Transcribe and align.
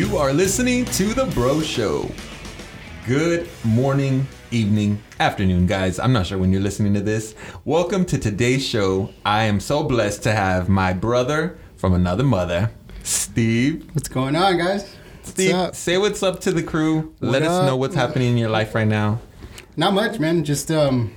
You 0.00 0.16
are 0.16 0.32
listening 0.32 0.86
to 0.86 1.12
The 1.12 1.26
Bro 1.26 1.60
Show. 1.60 2.10
Good 3.06 3.50
morning, 3.64 4.26
evening, 4.50 5.02
afternoon, 5.18 5.66
guys. 5.66 5.98
I'm 5.98 6.14
not 6.14 6.24
sure 6.26 6.38
when 6.38 6.50
you're 6.50 6.62
listening 6.62 6.94
to 6.94 7.02
this. 7.02 7.34
Welcome 7.66 8.06
to 8.06 8.16
today's 8.16 8.66
show. 8.66 9.10
I 9.26 9.42
am 9.42 9.60
so 9.60 9.84
blessed 9.84 10.22
to 10.22 10.32
have 10.32 10.70
my 10.70 10.94
brother 10.94 11.58
from 11.76 11.92
another 11.92 12.24
mother, 12.24 12.70
Steve. 13.02 13.90
What's 13.92 14.08
going 14.08 14.36
on, 14.36 14.56
guys? 14.56 14.96
Steve, 15.22 15.54
up? 15.54 15.74
say 15.74 15.98
what's 15.98 16.22
up 16.22 16.40
to 16.40 16.50
the 16.50 16.62
crew. 16.62 17.14
What 17.18 17.32
Let 17.32 17.42
us 17.42 17.66
know 17.66 17.76
what's 17.76 17.94
happening 17.94 18.30
in 18.30 18.38
your 18.38 18.48
life 18.48 18.74
right 18.74 18.88
now. 18.88 19.20
Not 19.76 19.92
much, 19.92 20.18
man. 20.18 20.44
Just 20.44 20.70
um, 20.70 21.14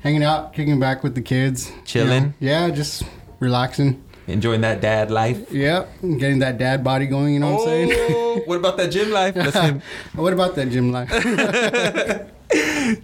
hanging 0.00 0.24
out, 0.24 0.52
kicking 0.52 0.80
back 0.80 1.04
with 1.04 1.14
the 1.14 1.22
kids, 1.22 1.70
you 1.70 1.76
Chilling? 1.84 2.22
know. 2.24 2.32
Yeah, 2.40 2.70
just 2.70 3.04
relaxing. 3.38 4.02
Enjoying 4.32 4.62
that 4.62 4.80
dad 4.80 5.10
life. 5.10 5.52
Yep, 5.52 6.00
getting 6.18 6.38
that 6.40 6.58
dad 6.58 6.82
body 6.82 7.06
going. 7.06 7.34
You 7.34 7.40
know 7.40 7.52
what 7.54 7.60
I'm 7.62 7.66
saying? 7.66 7.90
Oh, 7.92 8.42
what 8.46 8.56
about 8.58 8.76
that 8.78 8.90
gym 8.90 9.10
life? 9.10 9.36
What 10.14 10.32
about 10.32 10.54
that 10.56 10.70
gym 10.70 10.90
life? 10.92 11.10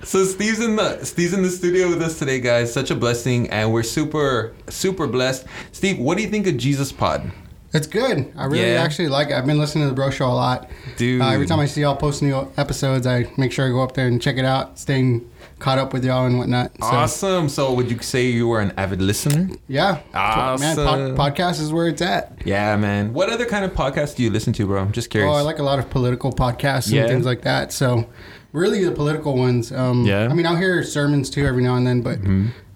So 0.05 0.25
Steve's 0.25 0.61
in 0.61 0.77
the 0.77 1.03
Steve's 1.05 1.33
in 1.33 1.43
the 1.43 1.49
studio 1.49 1.89
with 1.89 2.03
us 2.03 2.19
today, 2.19 2.39
guys. 2.41 2.71
Such 2.73 2.91
a 2.91 2.95
blessing, 2.95 3.49
and 3.49 3.73
we're 3.73 3.83
super 3.83 4.53
super 4.69 5.07
blessed. 5.07 5.47
Steve, 5.73 5.99
what 5.99 6.19
do 6.19 6.23
you 6.23 6.29
think 6.29 6.47
of 6.47 6.59
Jesus 6.59 6.93
Pod, 6.93 7.31
it's 7.73 7.87
good. 7.87 8.33
I 8.37 8.45
really 8.47 8.73
Yeah. 8.73 8.83
actually 8.83 9.09
like 9.09 9.29
it. 9.29 9.35
I've 9.35 9.47
been 9.47 9.59
listening 9.59 9.85
to 9.85 9.89
the 9.89 9.95
Bro 9.95 10.11
Show 10.11 10.27
a 10.27 10.33
lot. 10.33 10.69
dude? 10.97 11.21
Uh, 11.21 11.29
every 11.29 11.47
time 11.47 11.61
I 11.61 11.67
see 11.67 11.83
y'all 11.83 11.97
post 11.97 12.23
new 12.23 12.49
episodes, 12.57 13.07
I 13.07 13.27
make 13.37 13.53
sure 13.53 13.67
I 13.67 13.71
go 13.71 13.83
up 13.83 13.95
there 13.95 14.07
and 14.07 14.21
check 14.21 14.37
it 14.37 14.45
out, 14.45 14.79
staying 14.79 15.25
caught 15.59 15.79
up 15.79 15.93
with 15.93 16.05
y'all 16.05 16.25
and 16.25 16.39
whatnot. 16.39 16.71
So, 16.81 16.87
awesome. 16.87 17.49
So, 17.49 17.73
would 17.73 17.91
you 17.91 17.99
say 18.01 18.27
you 18.27 18.47
were 18.49 18.61
an 18.61 18.73
avid 18.77 19.03
listener? 19.03 19.49
Yeah. 19.67 19.93
Man, 19.93 20.01
Awesome. 20.15 21.17
pod- 21.17 21.35
podcast 21.35 21.61
is 21.61 21.73
where 21.73 21.89
it's 21.89 22.01
at. 22.03 22.33
Yeah, 22.45 22.77
man. 22.77 23.13
What 23.13 23.29
other 23.29 23.45
kind 23.45 23.65
of 23.65 23.73
podcasts 23.75 24.15
do 24.17 24.23
you 24.23 24.31
listen 24.31 24.53
to, 24.55 24.67
bro? 24.67 24.81
I'm 24.81 24.93
just 24.93 25.11
curious. 25.11 25.31
Oh, 25.31 25.35
I 25.37 25.41
like 25.43 25.59
a 25.59 25.65
lot 25.65 25.79
of 25.79 25.91
political 25.91 26.33
podcasts 26.33 26.91
Yeah. 26.93 27.03
and 27.03 27.11
things 27.11 27.27
like 27.27 27.43
that. 27.43 27.73
So, 27.73 28.07
really, 28.53 28.85
the 28.85 28.93
political 28.93 29.37
ones. 29.37 29.73
Um, 29.73 30.05
Yeah. 30.07 30.23
Mm-hmm. 30.23 30.33
I 30.33 30.35
mean, 30.37 30.47
I'll 30.47 30.57
hear 30.57 30.83
sermons 30.85 31.29
too 31.29 31.45
every 31.45 31.63
now 31.65 31.75
and 31.77 31.87
then, 31.87 32.01
but 32.03 32.19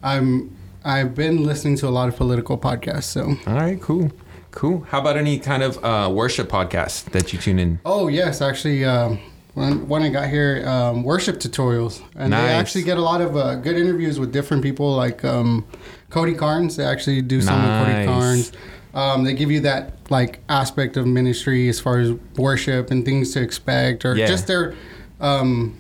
I'm 0.03 0.50
I've 0.84 1.14
been 1.14 1.44
listening 1.44 1.77
to 1.77 1.86
a 1.86 1.91
lot 1.91 2.09
of 2.09 2.16
political 2.16 2.59
podcasts. 2.59 3.05
So, 3.05 3.36
All 3.47 3.55
right, 3.55 3.81
cool, 3.81 4.11
cool. 4.53 4.86
How 4.91 5.00
about 5.00 5.17
any 5.17 5.39
kind 5.39 5.62
of 5.62 5.83
uh, 5.84 6.08
worship 6.12 6.48
podcast 6.48 7.06
that 7.12 7.33
you 7.33 7.39
tune 7.39 7.58
in? 7.58 7.81
oh 7.84 8.08
yes, 8.08 8.41
actually, 8.41 8.84
um, 8.84 9.19
when 9.55 9.86
when 9.89 10.03
I 10.03 10.09
got 10.09 10.28
here, 10.28 10.62
um, 10.67 11.03
worship 11.03 11.36
tutorials, 11.36 12.00
and 12.17 12.31
Nice. 12.31 12.42
they 12.42 12.53
actually 12.55 12.84
get 12.84 12.97
a 12.98 13.03
lot 13.03 13.20
of 13.20 13.36
uh, 13.36 13.56
good 13.56 13.77
interviews 13.77 14.19
with 14.20 14.33
different 14.33 14.62
people, 14.62 14.94
like 14.94 15.25
um, 15.25 15.67
Cody 16.11 16.34
Carnes. 16.34 16.77
They 16.77 16.84
actually 16.84 17.20
do 17.22 17.41
some 17.42 17.61
with 17.62 17.86
Cody 17.86 18.06
Carnes. 18.06 18.53
Um, 18.94 19.25
they 19.25 19.34
give 19.34 19.50
you 19.50 19.61
that 19.61 19.94
like 20.11 20.41
aspect 20.48 20.97
of 20.97 21.06
ministry 21.06 21.69
as 21.69 21.81
far 21.81 21.98
as 21.98 22.12
worship 22.37 22.91
and 22.91 23.05
things 23.05 23.33
to 23.33 23.41
expect, 23.42 24.05
or 24.05 24.14
Yeah. 24.14 24.27
just 24.27 24.47
their 24.47 24.75
um, 25.20 25.77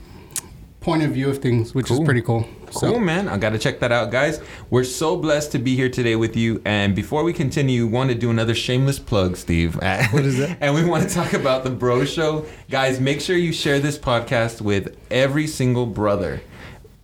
point 0.82 1.02
of 1.02 1.10
view 1.12 1.28
of 1.30 1.38
things, 1.38 1.74
which 1.74 1.86
Cool. 1.86 2.00
is 2.00 2.04
pretty 2.04 2.22
cool. 2.22 2.46
Cool, 2.74 2.98
man. 3.00 3.28
I 3.28 3.36
got 3.36 3.50
to 3.50 3.58
check 3.58 3.80
that 3.80 3.92
out, 3.92 4.10
guys. 4.10 4.40
We're 4.70 4.84
so 4.84 5.16
blessed 5.16 5.52
to 5.52 5.58
be 5.58 5.76
here 5.76 5.90
today 5.90 6.16
with 6.16 6.36
you. 6.36 6.62
And 6.64 6.94
before 6.94 7.22
we 7.22 7.32
continue, 7.34 7.86
we 7.86 7.92
want 7.92 8.08
to 8.10 8.14
do 8.14 8.30
another 8.30 8.54
shameless 8.54 8.98
plug, 8.98 9.36
Steve. 9.36 9.76
What 10.10 10.24
is 10.24 10.38
that? 10.38 10.56
and 10.60 10.74
we 10.74 10.84
want 10.84 11.06
to 11.08 11.14
talk 11.14 11.34
about 11.34 11.64
the 11.64 11.70
Bro 11.70 12.06
Show. 12.06 12.46
Guys, 12.70 12.98
make 13.00 13.20
sure 13.20 13.36
you 13.36 13.52
share 13.52 13.78
this 13.78 13.98
podcast 13.98 14.60
with 14.62 14.96
every 15.10 15.46
single 15.46 15.84
brother. 15.86 16.40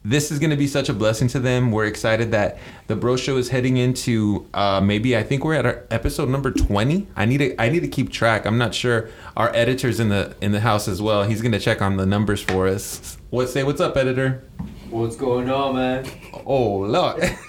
This 0.05 0.31
is 0.31 0.39
going 0.39 0.51
to 0.51 0.57
be 0.57 0.69
such 0.69 0.89
a 0.89 0.95
blessing 0.95 1.29
to 1.29 1.41
them. 1.41 1.73
We're 1.73 1.87
excited 1.87 2.31
that 2.31 2.59
the 2.87 2.95
Bro 2.95 3.17
Show 3.17 3.37
is 3.37 3.49
heading 3.49 3.77
into 3.77 4.47
uh, 4.55 4.81
maybe 4.81 5.17
I 5.17 5.23
think 5.23 5.45
we're 5.45 5.55
at 5.55 5.67
our 5.67 5.85
episode 5.91 6.29
number 6.29 6.51
twenty. 6.53 7.09
I 7.17 7.25
need 7.25 7.39
to 7.39 7.61
I 7.61 7.69
need 7.69 7.81
to 7.81 7.89
keep 7.89 8.11
track. 8.11 8.47
I'm 8.47 8.59
not 8.59 8.75
sure. 8.75 9.11
Our 9.37 9.55
editor's 9.55 9.99
in 9.99 10.09
the 10.09 10.37
in 10.41 10.53
the 10.53 10.61
house 10.61 10.87
as 10.87 11.03
well. 11.03 11.25
He's 11.25 11.43
going 11.43 11.53
to 11.53 11.59
check 11.59 11.83
on 11.83 11.97
the 11.97 12.07
numbers 12.07 12.41
for 12.41 12.69
us. 12.69 13.19
What 13.31 13.49
say? 13.49 13.65
What's 13.65 13.81
up, 13.81 13.97
editor? 13.97 14.45
What's 14.91 15.17
going 15.17 15.51
on, 15.51 15.75
man? 15.77 16.07
Oh 16.47 16.79
Lord, 16.79 17.19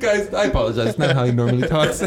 guys, 0.00 0.34
I 0.34 0.44
apologize. 0.46 0.88
It's 0.88 0.98
not 0.98 1.14
how 1.14 1.24
he 1.24 1.30
normally 1.32 1.68
talks. 1.68 2.00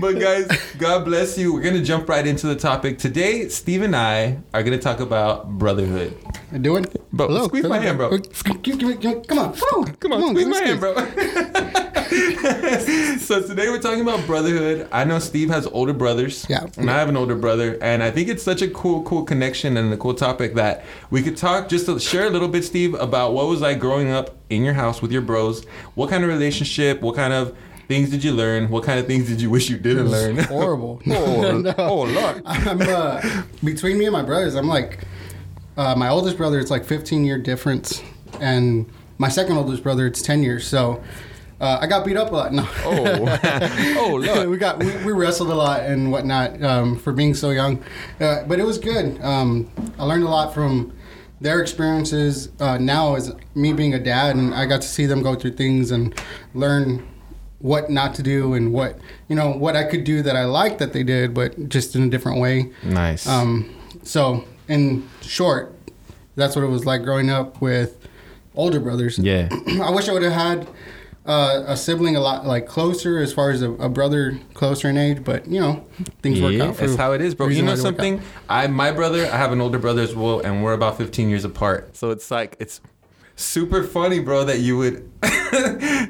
but 0.00 0.12
guys, 0.18 0.48
God 0.78 1.04
bless 1.04 1.36
you. 1.36 1.52
We're 1.52 1.60
gonna 1.62 1.82
jump 1.82 2.08
right 2.08 2.26
into 2.26 2.46
the 2.46 2.56
topic 2.56 2.98
today. 2.98 3.48
Steve 3.48 3.82
and 3.82 3.94
I 3.94 4.38
are 4.54 4.62
gonna 4.62 4.78
talk 4.78 5.00
about 5.00 5.50
brotherhood. 5.58 6.16
I 6.52 6.58
do 6.58 6.76
it, 6.76 7.12
Bro, 7.12 7.46
squeeze 7.48 7.64
my 7.64 7.78
hand, 7.78 7.98
bro. 7.98 8.16
Give- 8.18 8.62
give 8.62 8.82
me- 8.82 8.94
give 8.94 9.16
me- 9.18 9.24
Come 9.26 9.38
on, 9.38 9.52
Come 9.96 10.12
on, 10.12 10.30
squeeze 10.30 10.46
my 10.46 10.60
hand, 10.62 10.80
bro. 10.80 10.94
so 13.18 13.42
today 13.42 13.68
we're 13.68 13.80
talking 13.80 14.00
about 14.00 14.24
brotherhood. 14.26 14.88
I 14.92 15.04
know 15.04 15.18
Steve 15.18 15.48
has 15.50 15.66
older 15.66 15.92
brothers. 15.92 16.46
Yeah. 16.48 16.66
And 16.76 16.90
I 16.90 16.98
have 16.98 17.08
an 17.08 17.16
older 17.16 17.34
brother, 17.34 17.78
and 17.82 18.02
I 18.02 18.10
think 18.10 18.28
it's 18.28 18.42
such 18.42 18.62
a 18.62 18.68
cool, 18.68 19.02
cool 19.02 19.24
connection 19.24 19.76
and 19.76 19.92
a 19.92 19.96
cool 19.96 20.14
topic 20.14 20.54
that 20.54 20.84
we 21.10 21.22
could 21.22 21.36
talk 21.36 21.68
just 21.68 21.86
to 21.86 21.98
share 21.98 22.26
a 22.26 22.30
little 22.30 22.48
bit, 22.48 22.64
Steve, 22.64 22.94
about 22.94 23.32
what 23.34 23.46
was 23.46 23.60
like 23.60 23.80
growing 23.80 24.10
up 24.10 24.36
in 24.48 24.62
your 24.62 24.74
house 24.74 25.02
with 25.02 25.10
your 25.12 25.22
bros. 25.22 25.64
What 25.94 26.10
kind 26.10 26.22
of 26.22 26.30
relationship? 26.30 27.00
What 27.00 27.16
kind 27.16 27.32
of 27.32 27.56
things 27.88 28.10
did 28.10 28.22
you 28.22 28.32
learn? 28.32 28.68
What 28.70 28.84
kind 28.84 29.00
of 29.00 29.06
things 29.06 29.26
did 29.26 29.40
you 29.40 29.50
wish 29.50 29.68
you 29.68 29.76
didn't 29.76 30.08
learn? 30.08 30.38
Horrible. 30.44 31.02
oh, 31.10 31.58
No. 31.58 31.74
oh 31.78 32.02
Lord. 32.02 32.42
I'm 32.46 32.80
uh, 32.82 33.42
between 33.64 33.98
me 33.98 34.04
and 34.06 34.12
my 34.12 34.22
brothers. 34.22 34.54
I'm 34.54 34.68
like 34.68 35.00
uh, 35.76 35.94
my 35.96 36.08
oldest 36.08 36.36
brother. 36.36 36.58
It's 36.60 36.70
like 36.70 36.84
15 36.84 37.24
year 37.24 37.38
difference, 37.38 38.02
and 38.40 38.88
my 39.18 39.28
second 39.28 39.56
oldest 39.56 39.82
brother. 39.82 40.06
It's 40.06 40.22
10 40.22 40.42
years. 40.42 40.66
So 40.66 41.02
uh, 41.60 41.78
I 41.80 41.86
got 41.86 42.04
beat 42.06 42.16
up 42.16 42.30
a 42.30 42.34
lot. 42.34 42.52
No. 42.60 42.66
Oh, 42.84 43.38
oh 43.98 44.16
Lord. 44.16 44.48
we 44.50 44.56
got 44.56 44.78
we, 44.78 44.96
we 45.04 45.12
wrestled 45.12 45.50
a 45.50 45.54
lot 45.54 45.80
and 45.82 46.10
whatnot 46.10 46.62
um, 46.62 46.98
for 46.98 47.12
being 47.12 47.34
so 47.34 47.50
young, 47.50 47.82
uh, 48.20 48.44
but 48.44 48.58
it 48.58 48.64
was 48.64 48.78
good. 48.78 49.20
Um, 49.22 49.70
I 49.98 50.04
learned 50.04 50.24
a 50.24 50.28
lot 50.28 50.54
from 50.54 50.96
their 51.40 51.60
experiences 51.62 52.50
uh, 52.60 52.76
now 52.78 53.14
as 53.14 53.32
me 53.54 53.72
being 53.72 53.94
a 53.94 53.98
dad, 53.98 54.36
and 54.36 54.54
I 54.54 54.66
got 54.66 54.82
to 54.82 54.88
see 54.88 55.06
them 55.06 55.22
go 55.22 55.34
through 55.34 55.52
things 55.52 55.90
and 55.90 56.14
learn 56.54 57.06
what 57.60 57.90
not 57.90 58.14
to 58.14 58.22
do 58.22 58.54
and 58.54 58.72
what 58.72 58.98
you 59.28 59.36
know 59.36 59.50
what 59.50 59.76
I 59.76 59.84
could 59.84 60.04
do 60.04 60.22
that 60.22 60.34
I 60.34 60.44
liked 60.46 60.78
that 60.78 60.92
they 60.92 61.02
did, 61.02 61.34
but 61.34 61.68
just 61.68 61.94
in 61.94 62.02
a 62.02 62.08
different 62.10 62.40
way. 62.40 62.72
Nice. 62.82 63.26
Um, 63.26 63.74
so 64.02 64.44
in 64.68 65.08
short, 65.20 65.74
that's 66.36 66.56
what 66.56 66.64
it 66.64 66.68
was 66.68 66.86
like 66.86 67.02
growing 67.02 67.28
up 67.30 67.60
with 67.60 67.98
older 68.54 68.80
brothers. 68.80 69.18
yeah. 69.18 69.48
I 69.82 69.90
wish 69.90 70.08
I 70.08 70.12
would 70.12 70.22
have 70.22 70.32
had 70.32 70.68
uh, 71.26 71.64
a 71.66 71.76
sibling 71.76 72.16
a 72.16 72.20
lot 72.20 72.46
like 72.46 72.66
closer 72.66 73.18
as 73.18 73.32
far 73.32 73.50
as 73.50 73.62
a, 73.62 73.70
a 73.72 73.88
brother 73.88 74.38
closer 74.54 74.88
in 74.88 74.96
age, 74.96 75.22
but 75.22 75.46
you 75.46 75.60
know 75.60 75.84
things 76.22 76.40
work 76.40 76.58
out. 76.60 76.76
For 76.76 76.86
that's 76.86 76.96
how 76.96 77.12
it 77.12 77.20
is, 77.20 77.34
bro. 77.34 77.48
You 77.48 77.62
know 77.62 77.70
why 77.70 77.76
they 77.76 77.82
work 77.82 77.94
out. 77.94 77.96
something? 77.98 78.22
I 78.48 78.66
my 78.68 78.90
brother, 78.90 79.26
I 79.26 79.36
have 79.36 79.52
an 79.52 79.60
older 79.60 79.78
brother 79.78 80.02
as 80.02 80.14
well, 80.14 80.40
and 80.40 80.64
we're 80.64 80.72
about 80.72 80.96
15 80.98 81.28
years 81.28 81.44
apart. 81.44 81.96
So 81.96 82.10
it's 82.10 82.30
like 82.30 82.56
it's 82.58 82.80
super 83.36 83.82
funny, 83.82 84.20
bro, 84.20 84.44
that 84.44 84.60
you 84.60 84.76
would. 84.78 85.10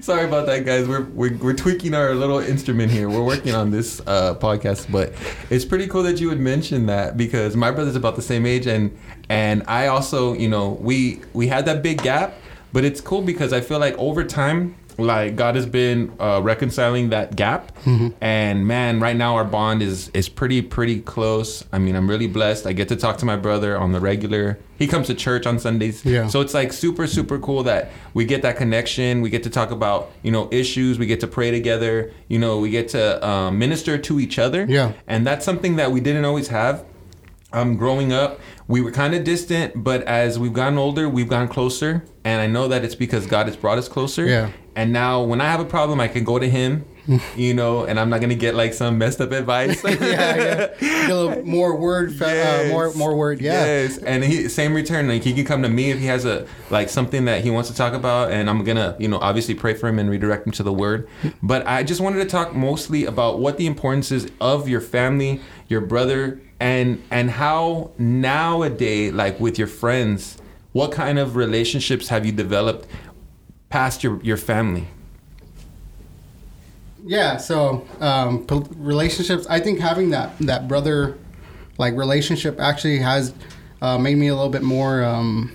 Sorry 0.05 0.25
about 0.25 0.47
that, 0.47 0.65
guys. 0.65 0.87
We're, 0.87 1.05
we're 1.05 1.37
we're 1.39 1.55
tweaking 1.55 1.95
our 1.95 2.15
little 2.15 2.39
instrument 2.39 2.93
here. 2.93 3.09
We're 3.09 3.25
working 3.25 3.55
on 3.55 3.71
this 3.71 4.01
uh, 4.07 4.35
podcast, 4.35 4.91
but 4.91 5.13
it's 5.49 5.65
pretty 5.65 5.87
cool 5.87 6.03
that 6.05 6.21
you 6.21 6.29
would 6.29 6.41
mention 6.41 6.87
that 6.87 7.17
because 7.17 7.57
my 7.57 7.71
brother's 7.71 7.97
about 7.97 8.17
the 8.17 8.23
same 8.23 8.47
age, 8.47 8.67
and 8.67 8.97
and 9.29 9.63
I 9.67 9.87
also, 9.89 10.35
you 10.35 10.49
know, 10.49 10.79
we 10.81 11.21
we 11.33 11.47
had 11.49 11.65
that 11.67 11.83
big 11.83 12.03
gap, 12.03 12.35
but 12.73 12.85
it's 12.85 13.01
cool 13.01 13.23
because 13.23 13.53
I 13.53 13.61
feel 13.61 13.79
like 13.79 13.97
over 13.99 14.25
time. 14.25 14.77
Like 15.01 15.37
God 15.37 15.55
has 15.57 15.67
been 15.67 16.13
uh, 16.21 16.41
reconciling 16.43 17.11
that 17.11 17.37
gap, 17.37 17.73
and 18.21 18.67
man, 18.67 19.01
right 19.01 19.17
now 19.17 19.37
our 19.37 19.45
bond 19.45 19.83
is 19.83 20.09
is 20.15 20.29
pretty 20.29 20.63
pretty 20.63 21.01
close. 21.01 21.65
I 21.73 21.79
mean, 21.79 21.97
I'm 21.97 22.09
really 22.09 22.27
blessed. 22.27 22.67
I 22.67 22.73
get 22.73 22.89
to 22.89 22.97
talk 22.97 23.19
to 23.19 23.27
my 23.27 23.37
brother 23.37 23.77
on 23.79 23.93
the 23.93 24.01
regular. 24.01 24.59
He 24.79 24.87
comes 24.87 25.09
to 25.09 25.15
church 25.15 25.47
on 25.47 25.59
Sundays, 25.59 26.05
Yeah. 26.05 26.27
So 26.29 26.41
it's 26.41 26.55
like 26.55 26.73
super 26.73 27.07
super 27.07 27.39
cool 27.39 27.63
that 27.65 27.91
we 28.15 28.25
get 28.25 28.43
that 28.43 28.57
connection. 28.57 29.21
We 29.21 29.31
get 29.31 29.43
to 29.43 29.51
talk 29.51 29.71
about 29.71 30.11
you 30.23 30.31
know 30.31 30.49
issues. 30.51 30.99
We 30.99 31.07
get 31.07 31.21
to 31.21 31.27
pray 31.27 31.51
together. 31.51 32.13
You 32.29 32.39
know, 32.39 32.59
we 32.59 32.71
get 32.71 32.89
to 32.91 33.27
um, 33.27 33.59
minister 33.59 33.99
to 33.99 34.21
each 34.21 34.39
other. 34.39 34.65
Yeah. 34.69 34.93
and 35.07 35.27
that's 35.27 35.45
something 35.45 35.77
that 35.77 35.91
we 35.93 36.01
didn't 36.01 36.25
always 36.25 36.49
have. 36.49 36.85
Um, 37.53 37.77
growing 37.77 38.13
up, 38.13 38.39
we 38.69 38.81
were 38.81 38.93
kind 38.93 39.13
of 39.13 39.25
distant, 39.25 39.83
but 39.83 40.05
as 40.05 40.39
we've 40.39 40.53
gotten 40.53 40.79
older, 40.79 41.09
we've 41.09 41.27
gotten 41.29 41.49
closer. 41.49 42.05
And 42.23 42.41
I 42.41 42.47
know 42.47 42.69
that 42.69 42.85
it's 42.85 42.95
because 42.95 43.27
God 43.27 43.47
has 43.47 43.57
brought 43.57 43.77
us 43.77 43.89
closer. 43.89 44.25
Yeah. 44.25 44.51
And 44.77 44.93
now, 44.93 45.23
when 45.23 45.41
I 45.41 45.51
have 45.51 45.61
a 45.61 45.65
problem, 45.65 46.01
I 46.01 46.09
can 46.09 46.25
go 46.25 46.39
to 46.39 46.49
Him, 46.49 46.85
you 47.37 47.55
know, 47.55 47.85
and 47.85 47.99
I'm 47.99 48.09
not 48.09 48.21
gonna 48.21 48.35
get 48.37 48.55
like 48.55 48.73
some 48.73 48.99
messed 48.99 49.21
up 49.21 49.33
advice. 49.33 49.83
yeah, 49.85 50.69
yeah. 50.81 51.07
A 51.09 51.13
little 51.13 51.43
more 51.45 51.75
word, 51.77 52.15
fa- 52.15 52.67
uh, 52.67 52.69
more 52.69 52.87
Yes. 52.87 52.97
more 52.97 53.17
word. 53.17 53.41
Yeah. 53.41 53.65
Yes, 53.65 53.99
and 53.99 54.23
he 54.23 54.49
same 54.49 54.73
return. 54.75 55.09
Like 55.09 55.23
he 55.25 55.33
can 55.33 55.45
come 55.45 55.63
to 55.63 55.69
me 55.69 55.91
if 55.91 55.99
he 55.99 56.07
has 56.07 56.25
a 56.25 56.47
like 56.71 56.89
something 56.89 57.25
that 57.25 57.43
he 57.43 57.51
wants 57.51 57.69
to 57.69 57.75
talk 57.75 57.95
about, 57.95 58.31
and 58.31 58.49
I'm 58.49 58.63
gonna 58.63 58.95
you 59.01 59.09
know 59.09 59.19
obviously 59.19 59.55
pray 59.55 59.75
for 59.75 59.89
him 59.89 59.99
and 59.99 60.09
redirect 60.09 60.47
him 60.47 60.53
to 60.53 60.63
the 60.63 60.73
Word. 60.73 61.09
But 61.43 61.67
I 61.67 61.83
just 61.83 62.01
wanted 62.01 62.19
to 62.21 62.27
talk 62.27 62.55
mostly 62.55 63.07
about 63.07 63.41
what 63.41 63.57
the 63.59 63.67
importance 63.67 64.13
is 64.13 64.31
of 64.41 64.69
your 64.69 64.81
family, 64.81 65.41
your 65.69 65.81
brother, 65.81 66.41
and 66.61 67.03
and 67.11 67.31
how 67.33 67.91
nowadays 67.99 69.13
like 69.13 69.41
with 69.41 69.59
your 69.59 69.69
friends, 69.69 70.39
what 70.73 70.93
kind 70.93 71.19
of 71.19 71.35
relationships 71.35 72.09
have 72.09 72.25
you 72.25 72.33
developed 72.33 72.87
past 73.71 74.05
your 74.05 74.21
your 74.23 74.37
family? 74.37 74.87
yeah 77.07 77.39
so 77.39 77.87
um, 78.01 78.47
relationships 78.77 79.47
i 79.49 79.59
think 79.59 79.79
having 79.81 80.11
that 80.11 80.37
that 80.39 80.69
brother 80.69 81.17
like 81.79 81.95
relationship 81.97 82.61
actually 82.61 82.99
has 82.99 83.33
uh, 83.81 83.97
made 83.97 84.17
me 84.19 84.29
a 84.29 84.35
little 84.35 84.51
bit 84.51 84.61
more 84.63 85.03
um, 85.03 85.51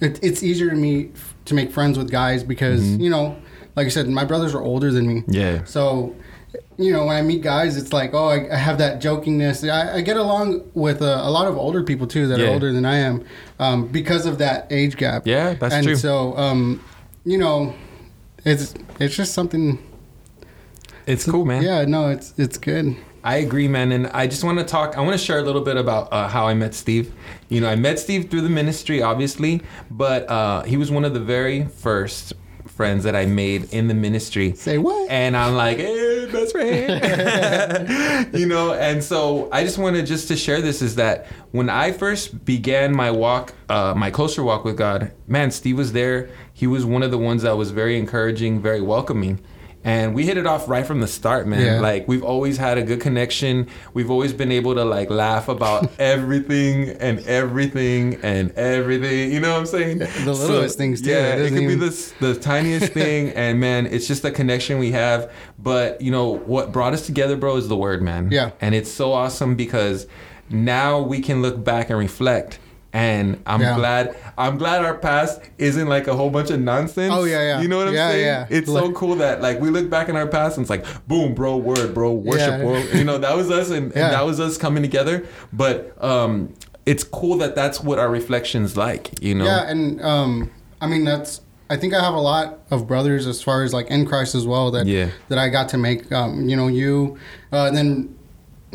it, 0.00 0.22
it's 0.22 0.42
easier 0.42 0.68
to 0.68 0.76
me 0.76 1.10
to 1.46 1.54
make 1.54 1.72
friends 1.72 1.96
with 1.96 2.10
guys 2.10 2.44
because 2.44 2.86
you 2.98 3.08
know 3.08 3.34
like 3.74 3.86
i 3.86 3.88
said 3.88 4.06
my 4.06 4.22
brothers 4.22 4.54
are 4.54 4.60
older 4.60 4.92
than 4.92 5.06
me 5.06 5.24
Yeah. 5.28 5.64
so 5.64 6.14
you 6.78 6.92
know 6.92 7.04
when 7.06 7.16
i 7.16 7.22
meet 7.22 7.42
guys 7.42 7.76
it's 7.76 7.92
like 7.92 8.14
oh 8.14 8.28
i, 8.28 8.48
I 8.52 8.56
have 8.56 8.78
that 8.78 9.02
jokingness 9.02 9.68
I, 9.68 9.96
I 9.96 10.00
get 10.00 10.16
along 10.16 10.62
with 10.74 11.02
a, 11.02 11.26
a 11.26 11.30
lot 11.30 11.48
of 11.48 11.56
older 11.58 11.82
people 11.82 12.06
too 12.06 12.28
that 12.28 12.38
Yeah. 12.38 12.46
are 12.46 12.52
older 12.52 12.72
than 12.72 12.84
i 12.84 12.96
am 12.96 13.24
um, 13.58 13.88
because 13.88 14.26
of 14.26 14.38
that 14.38 14.66
age 14.70 14.96
gap 14.96 15.26
Yeah, 15.26 15.54
that's 15.54 15.74
and 15.74 15.84
true. 15.84 15.96
so 15.96 16.36
um, 16.36 16.82
you 17.24 17.36
know 17.38 17.74
it's 18.44 18.74
it's 19.00 19.16
just 19.16 19.34
something 19.34 19.78
It's 21.06 21.24
cool, 21.28 21.44
man. 21.44 21.62
yeah, 21.62 21.84
no, 21.84 22.08
it's 22.10 22.34
it's 22.38 22.58
good. 22.58 22.96
I 23.24 23.36
agree, 23.38 23.66
man. 23.66 23.92
And 23.92 24.06
I 24.08 24.26
just 24.26 24.44
want 24.44 24.58
to 24.58 24.64
talk, 24.64 24.96
I 24.96 25.00
want 25.00 25.18
to 25.18 25.24
share 25.24 25.38
a 25.38 25.42
little 25.42 25.60
bit 25.62 25.76
about 25.76 26.12
uh, 26.12 26.28
how 26.28 26.46
I 26.46 26.54
met 26.54 26.72
Steve. 26.74 27.12
You 27.48 27.60
know, 27.60 27.68
I 27.68 27.74
met 27.76 27.98
Steve 27.98 28.30
through 28.30 28.42
the 28.42 28.48
ministry, 28.50 29.02
obviously, 29.02 29.60
but 29.90 30.28
uh, 30.30 30.62
he 30.62 30.76
was 30.76 30.90
one 30.90 31.04
of 31.04 31.14
the 31.14 31.20
very 31.20 31.64
first 31.64 32.32
friends 32.78 33.02
that 33.02 33.16
I 33.16 33.26
made 33.26 33.74
in 33.74 33.88
the 33.88 33.94
ministry. 33.94 34.54
Say 34.54 34.78
what? 34.78 35.10
And 35.10 35.36
I'm 35.36 35.56
like, 35.56 35.78
hey, 35.78 36.28
best 36.30 36.52
friend. 36.52 38.32
you 38.38 38.46
know, 38.46 38.72
and 38.72 39.02
so 39.02 39.48
I 39.50 39.64
just 39.64 39.78
wanted 39.78 40.06
just 40.06 40.28
to 40.28 40.36
share 40.36 40.62
this 40.62 40.80
is 40.80 40.94
that 40.94 41.26
when 41.50 41.68
I 41.68 41.90
first 41.90 42.44
began 42.44 42.94
my 42.94 43.10
walk, 43.10 43.52
uh, 43.68 43.94
my 43.96 44.12
closer 44.12 44.44
walk 44.44 44.64
with 44.64 44.76
God, 44.76 45.10
man, 45.26 45.50
Steve 45.50 45.76
was 45.76 45.92
there. 45.92 46.30
He 46.54 46.68
was 46.68 46.84
one 46.84 47.02
of 47.02 47.10
the 47.10 47.18
ones 47.18 47.42
that 47.42 47.56
was 47.56 47.72
very 47.72 47.98
encouraging, 47.98 48.62
very 48.62 48.80
welcoming. 48.80 49.40
And 49.88 50.14
we 50.14 50.26
hit 50.26 50.36
it 50.36 50.46
off 50.46 50.68
right 50.68 50.86
from 50.86 51.00
the 51.00 51.06
start, 51.06 51.46
man. 51.46 51.64
Yeah. 51.64 51.80
Like 51.80 52.06
we've 52.06 52.22
always 52.22 52.56
had 52.58 52.76
a 52.76 52.82
good 52.82 53.00
connection. 53.00 53.68
We've 53.94 54.10
always 54.10 54.32
been 54.34 54.52
able 54.52 54.74
to 54.74 54.84
like 54.84 55.08
laugh 55.08 55.48
about 55.48 55.90
everything 55.98 56.90
and 57.00 57.20
everything 57.20 58.20
and 58.22 58.50
everything. 58.52 59.32
You 59.32 59.40
know 59.40 59.52
what 59.52 59.60
I'm 59.60 59.66
saying? 59.66 59.98
The 59.98 60.32
littlest 60.32 60.76
things, 60.76 61.00
too. 61.00 61.10
Yeah, 61.10 61.36
It 61.36 61.40
it 61.46 61.50
could 61.50 61.66
be 61.66 61.74
the 61.74 62.12
the 62.20 62.34
tiniest 62.34 62.92
thing, 63.02 63.30
and 63.30 63.58
man, 63.60 63.86
it's 63.86 64.06
just 64.06 64.24
a 64.24 64.30
connection 64.30 64.78
we 64.78 64.92
have. 64.92 65.32
But 65.58 66.02
you 66.02 66.10
know 66.10 66.36
what 66.36 66.70
brought 66.72 66.92
us 66.92 67.06
together, 67.06 67.36
bro, 67.36 67.56
is 67.56 67.68
the 67.68 67.76
word, 67.76 68.02
man. 68.02 68.28
Yeah. 68.30 68.50
and 68.60 68.74
it's 68.74 68.90
so 68.90 69.12
awesome 69.12 69.54
because 69.56 70.06
now 70.50 71.00
we 71.00 71.20
can 71.20 71.40
look 71.42 71.62
back 71.64 71.90
and 71.90 71.98
reflect. 71.98 72.58
And 72.92 73.42
I'm 73.46 73.60
Yeah. 73.60 73.76
glad. 73.76 74.16
I'm 74.38 74.56
glad 74.56 74.82
our 74.84 74.94
past 74.96 75.40
isn't 75.58 75.88
like 75.88 76.06
a 76.06 76.14
whole 76.16 76.30
bunch 76.30 76.50
of 76.50 76.58
nonsense. 76.60 77.12
Oh, 77.14 77.24
yeah, 77.24 77.42
yeah. 77.42 77.60
You 77.60 77.68
know 77.68 77.76
what 77.76 77.88
I'm 77.88 77.94
Yeah, 77.94 78.08
saying? 78.10 78.24
yeah. 78.24 78.46
It's 78.48 78.66
so 78.66 78.92
cool 78.92 79.16
that 79.16 79.42
like 79.42 79.60
we 79.60 79.68
look 79.68 79.90
back 79.90 80.08
in 80.08 80.16
our 80.16 80.26
past 80.26 80.56
and 80.56 80.64
it's 80.64 80.70
like 80.70 80.86
boom, 81.06 81.34
bro, 81.34 81.58
word, 81.58 81.92
bro, 81.92 82.12
worship, 82.12 82.48
Yeah. 82.48 82.62
bro. 82.62 82.78
You 82.78 83.04
know 83.04 83.18
that 83.18 83.36
was 83.36 83.50
us, 83.50 83.68
and, 83.70 83.92
and 83.92 84.12
that 84.14 84.24
was 84.24 84.40
us 84.40 84.56
coming 84.56 84.82
together. 84.82 85.26
But 85.52 86.02
um, 86.02 86.54
it's 86.86 87.04
cool 87.04 87.36
that 87.38 87.54
that's 87.54 87.82
what 87.82 87.98
our 87.98 88.08
reflections 88.08 88.74
like. 88.76 89.22
You 89.22 89.34
know? 89.34 89.44
Yeah, 89.44 89.68
and 89.68 90.00
um, 90.02 90.50
I 90.80 90.86
mean 90.86 91.04
that's. 91.04 91.42
I 91.70 91.76
think 91.76 91.92
I 91.92 92.00
have 92.02 92.14
a 92.14 92.20
lot 92.20 92.60
of 92.70 92.86
brothers 92.86 93.26
as 93.26 93.42
far 93.42 93.62
as 93.62 93.74
like 93.74 93.88
in 93.90 94.06
Christ 94.06 94.34
as 94.34 94.46
well 94.46 94.70
that 94.70 94.86
Yeah. 94.86 95.08
that 95.28 95.36
I 95.36 95.50
got 95.50 95.68
to 95.70 95.76
make. 95.76 96.10
Um, 96.10 96.48
you 96.48 96.56
know, 96.56 96.68
you, 96.68 97.18
uh, 97.52 97.66
and 97.66 97.76
then 97.76 98.14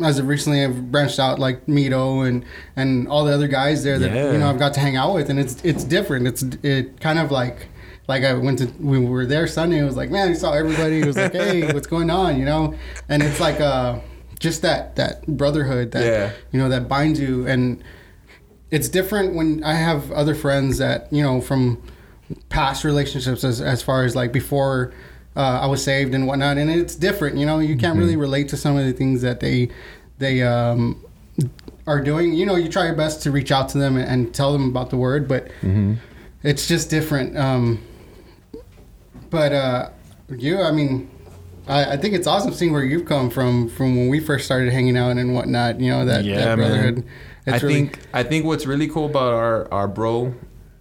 as 0.02 0.18
of 0.18 0.26
recently 0.26 0.64
I've 0.64 0.90
branched 0.90 1.18
out 1.20 1.38
like 1.38 1.66
Mito 1.66 2.26
and 2.26 2.44
and 2.76 3.06
all 3.08 3.24
the 3.24 3.32
other 3.32 3.48
guys 3.48 3.84
there 3.84 3.98
that 3.98 4.12
Yeah. 4.12 4.32
you 4.32 4.38
know 4.38 4.48
I've 4.50 4.58
got 4.58 4.74
to 4.74 4.80
hang 4.80 4.96
out 4.96 5.14
with, 5.14 5.30
and 5.30 5.38
it's 5.38 5.62
it's 5.64 5.84
different. 5.84 6.26
It's 6.26 6.42
it 6.62 7.00
kind 7.00 7.18
of 7.18 7.30
like. 7.30 7.68
Like 8.06 8.22
I 8.22 8.34
went 8.34 8.58
to, 8.58 8.66
we 8.80 8.98
were 8.98 9.24
there 9.24 9.46
Sunday. 9.46 9.78
It 9.78 9.84
was 9.84 9.96
like, 9.96 10.10
man, 10.10 10.28
I 10.28 10.34
saw 10.34 10.52
everybody. 10.52 11.00
It 11.00 11.06
was 11.06 11.16
like, 11.16 11.32
hey, 11.32 11.72
what's 11.72 11.86
going 11.86 12.10
on? 12.10 12.38
You 12.38 12.44
know, 12.44 12.74
and 13.08 13.22
it's 13.22 13.40
like, 13.40 13.60
uh, 13.62 13.98
just 14.38 14.60
that 14.60 14.96
that 14.96 15.26
brotherhood 15.26 15.92
that 15.92 16.04
Yeah. 16.04 16.32
you 16.52 16.60
know 16.60 16.68
that 16.68 16.86
binds 16.86 17.18
you, 17.18 17.46
and 17.46 17.82
it's 18.70 18.90
different 18.90 19.34
when 19.34 19.64
I 19.64 19.72
have 19.72 20.12
other 20.12 20.34
friends 20.34 20.76
that 20.76 21.10
you 21.14 21.22
know 21.22 21.40
from 21.40 21.82
past 22.50 22.84
relationships 22.84 23.42
as 23.42 23.62
as 23.62 23.82
far 23.82 24.04
as 24.04 24.14
like 24.14 24.32
before 24.32 24.92
uh, 25.36 25.60
I 25.62 25.66
was 25.66 25.82
saved 25.82 26.14
and 26.14 26.26
whatnot, 26.26 26.58
and 26.58 26.70
it's 26.70 26.94
different. 26.94 27.36
You 27.36 27.46
know, 27.46 27.58
you 27.58 27.76
can't 27.76 27.98
really 27.98 28.16
relate 28.16 28.48
to 28.50 28.56
some 28.56 28.76
of 28.76 28.84
the 28.84 28.92
things 28.92 29.22
that 29.22 29.40
they 29.40 29.68
they 30.18 30.42
um, 30.42 31.04
are 31.86 32.00
doing. 32.00 32.32
You 32.34 32.46
know, 32.46 32.56
you 32.56 32.68
try 32.68 32.86
your 32.86 32.94
best 32.94 33.22
to 33.24 33.30
reach 33.30 33.50
out 33.50 33.68
to 33.70 33.78
them 33.78 33.96
and, 33.96 34.08
and 34.08 34.34
tell 34.34 34.52
them 34.52 34.68
about 34.68 34.90
the 34.90 34.96
word, 34.96 35.26
but 35.28 35.50
it's 36.42 36.68
just 36.68 36.90
different. 36.90 37.36
Um, 37.36 37.82
but 39.30 39.52
uh, 39.52 39.90
you, 40.36 40.60
I 40.60 40.70
mean. 40.72 41.10
I, 41.66 41.92
I 41.92 41.96
think 41.96 42.12
it's 42.12 42.26
awesome 42.26 42.52
seeing 42.52 42.74
where 42.74 42.84
you've 42.84 43.06
come 43.06 43.30
from 43.30 43.70
from 43.70 43.96
when 43.96 44.08
we 44.10 44.20
first 44.20 44.44
started 44.44 44.70
hanging 44.70 44.98
out 44.98 45.16
and 45.16 45.34
whatnot. 45.34 45.80
You 45.80 45.92
know 45.92 46.04
that, 46.04 46.26
that 46.26 46.56
brotherhood. 46.56 47.06
I 47.46 47.56
really- 47.56 47.74
think 47.74 47.98
I 48.12 48.22
think 48.22 48.44
what's 48.44 48.66
really 48.66 48.86
cool 48.86 49.06
about 49.06 49.32
our 49.32 49.72
our 49.72 49.88
bro 49.88 50.34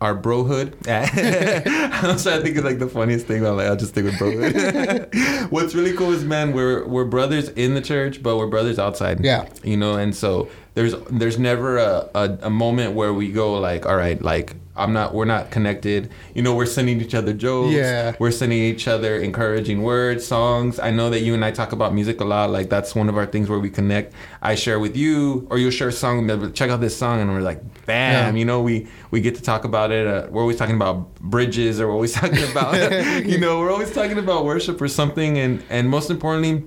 our 0.04 0.16
brohood. 0.16 0.74
I'm 0.88 2.18
trying 2.18 2.38
to 2.38 2.42
think 2.42 2.58
of 2.58 2.66
like 2.66 2.80
the 2.80 2.90
funniest 2.90 3.26
thing. 3.26 3.46
I'm 3.46 3.56
like, 3.56 3.68
I'll 3.68 3.78
just 3.78 3.94
stick 3.94 4.04
with 4.04 4.16
brohood. 4.16 5.50
what's 5.52 5.74
really 5.74 5.94
cool 5.94 6.12
is 6.12 6.26
man, 6.26 6.52
we're 6.52 6.86
we're 6.86 7.06
brothers 7.06 7.50
in 7.50 7.74
the 7.74 7.82
church, 7.82 8.22
but 8.22 8.38
we're 8.38 8.48
brothers 8.48 8.78
outside. 8.78 9.24
Yeah. 9.24 9.48
You 9.64 9.78
know, 9.78 9.96
and 9.96 10.14
so 10.14 10.50
there's 10.74 10.94
there's 11.10 11.40
never 11.40 11.78
a, 11.78 12.10
a, 12.14 12.38
a 12.44 12.50
moment 12.50 12.96
where 12.96 13.14
we 13.14 13.32
go 13.32 13.54
like, 13.60 13.86
all 13.86 13.96
right, 13.96 14.22
like 14.22 14.56
I'm 14.76 14.92
not 14.92 15.14
we're 15.14 15.26
not 15.26 15.52
connected. 15.52 16.10
You 16.34 16.42
know, 16.42 16.56
we're 16.56 16.66
sending 16.66 17.00
each 17.00 17.14
other 17.14 17.32
jokes. 17.34 17.74
Yeah. 17.76 18.16
We're 18.18 18.32
sending 18.32 18.58
each 18.58 18.88
other 18.88 19.18
encouraging 19.18 19.84
words, 19.84 20.26
songs. 20.26 20.80
I 20.80 20.90
know 20.90 21.12
that 21.12 21.22
you 21.22 21.36
and 21.36 21.46
I 21.46 21.52
talk 21.52 21.74
about 21.74 21.94
music 21.94 22.22
a 22.22 22.26
lot. 22.26 22.50
Like 22.50 22.70
that's 22.70 22.96
one 22.96 23.08
of 23.08 23.16
our 23.16 23.28
things 23.28 23.50
where 23.50 23.60
we 23.60 23.70
connect. 23.70 24.14
I 24.42 24.56
share 24.56 24.80
with 24.80 24.98
you, 24.98 25.48
or 25.52 25.60
you'll 25.60 25.70
share 25.72 25.90
a 25.90 25.92
song. 25.92 26.54
Check 26.54 26.72
out 26.72 26.82
this 26.82 26.98
song, 26.98 27.22
and 27.22 27.32
we're 27.32 27.42
like, 27.42 27.62
bam! 27.86 28.34
Yeah. 28.36 28.40
You 28.40 28.46
know, 28.46 28.62
we 28.62 28.88
we 29.12 29.22
get 29.22 29.36
to 29.36 29.42
talk 29.44 29.64
about 29.64 29.92
it. 29.92 30.08
Uh, 30.08 30.28
we're 30.32 30.42
always 30.42 30.58
talking 30.58 30.76
about 30.76 31.14
bridges, 31.16 31.80
or 31.80 31.88
we're 31.88 31.94
always 31.94 32.14
talking 32.22 32.44
about, 32.52 32.74
you 33.26 33.38
know, 33.38 33.60
we're 33.60 33.72
always 33.72 33.94
talking 33.94 34.18
about 34.18 34.44
worship 34.44 34.82
or 34.82 34.88
something. 34.88 35.38
And 35.38 35.64
and 35.70 35.88
most 35.88 36.10
importantly, 36.10 36.64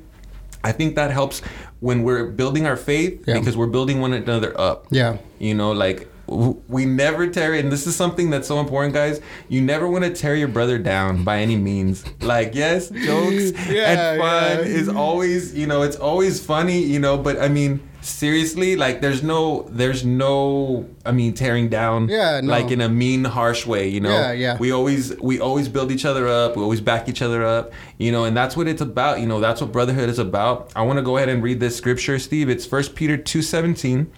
I 0.63 0.71
think 0.71 0.95
that 0.95 1.11
helps 1.11 1.41
when 1.81 2.05
we're 2.05 2.27
building 2.27 2.67
our 2.67 2.77
faith 2.77 3.25
Yeah. 3.27 3.39
because 3.39 3.57
we're 3.57 3.67
building 3.67 4.01
one 4.01 4.13
another 4.13 4.59
up. 4.61 4.87
Yeah. 4.91 5.19
You 5.39 5.55
know, 5.55 5.73
like 5.73 6.09
we 6.27 6.85
never 6.85 7.29
tear, 7.29 7.55
and 7.55 7.71
this 7.71 7.87
is 7.87 7.95
something 7.95 8.31
that's 8.31 8.49
so 8.49 8.59
important, 8.61 8.95
guys. 8.95 9.21
You 9.49 9.63
never 9.63 9.89
want 9.89 10.05
to 10.05 10.13
tear 10.13 10.35
your 10.35 10.49
brother 10.49 10.79
down 10.79 11.25
by 11.25 11.39
any 11.39 11.57
means. 11.57 12.05
Like, 12.21 12.55
yes, 12.55 12.89
jokes 12.89 13.53
Yeah, 13.69 14.13
and 14.13 14.21
fun 14.21 14.59
yeah. 14.59 14.75
is 14.75 14.89
always, 14.89 15.55
you 15.55 15.67
know, 15.67 15.83
it's 15.83 15.97
always 15.97 16.45
funny, 16.45 16.83
you 16.83 16.99
know, 16.99 17.17
but 17.17 17.41
I 17.41 17.49
mean, 17.49 17.81
seriously, 18.07 18.77
like, 18.77 19.01
there's 19.01 19.23
no, 19.23 19.63
there's 19.71 20.05
no, 20.05 20.89
I 21.05 21.13
mean, 21.13 21.35
tearing 21.35 21.69
down, 21.69 22.09
Yeah, 22.09 22.41
no. 22.41 22.51
like 22.51 22.71
in 22.71 22.81
a 22.81 22.89
mean, 22.89 23.25
harsh 23.25 23.67
way, 23.67 23.89
you 23.89 24.01
know. 24.01 24.11
Yeah, 24.11 24.33
yeah. 24.33 24.57
We 24.59 24.73
always, 24.73 25.17
we 25.21 25.41
always 25.41 25.69
build 25.69 25.91
each 25.91 26.05
other 26.05 26.29
up. 26.29 26.57
We 26.57 26.63
always 26.63 26.81
back 26.81 27.09
each 27.09 27.23
other 27.23 27.45
up, 27.45 27.73
you 27.99 28.13
know, 28.13 28.25
and 28.25 28.37
that's 28.37 28.57
what 28.57 28.69
it's 28.69 28.81
about. 28.81 29.21
You 29.21 29.27
know, 29.27 29.41
that's 29.41 29.61
what 29.61 29.73
brotherhood 29.73 30.09
is 30.09 30.19
about. 30.19 30.73
I 30.77 30.83
want 30.83 30.99
to 30.99 31.03
go 31.03 31.17
ahead 31.17 31.29
and 31.29 31.43
read 31.43 31.61
this 31.61 31.77
scripture, 31.77 32.19
Steve. 32.19 32.49
It's 32.49 32.65
First 32.65 32.95
Peter 32.95 33.17
two 33.17 33.43
seventeen. 33.43 34.11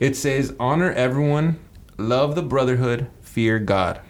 It 0.00 0.16
says, 0.16 0.54
"Honor 0.60 0.92
everyone, 0.92 1.58
love 1.98 2.34
the 2.34 2.42
brotherhood, 2.42 3.06
fear 3.20 3.58
God." 3.58 4.00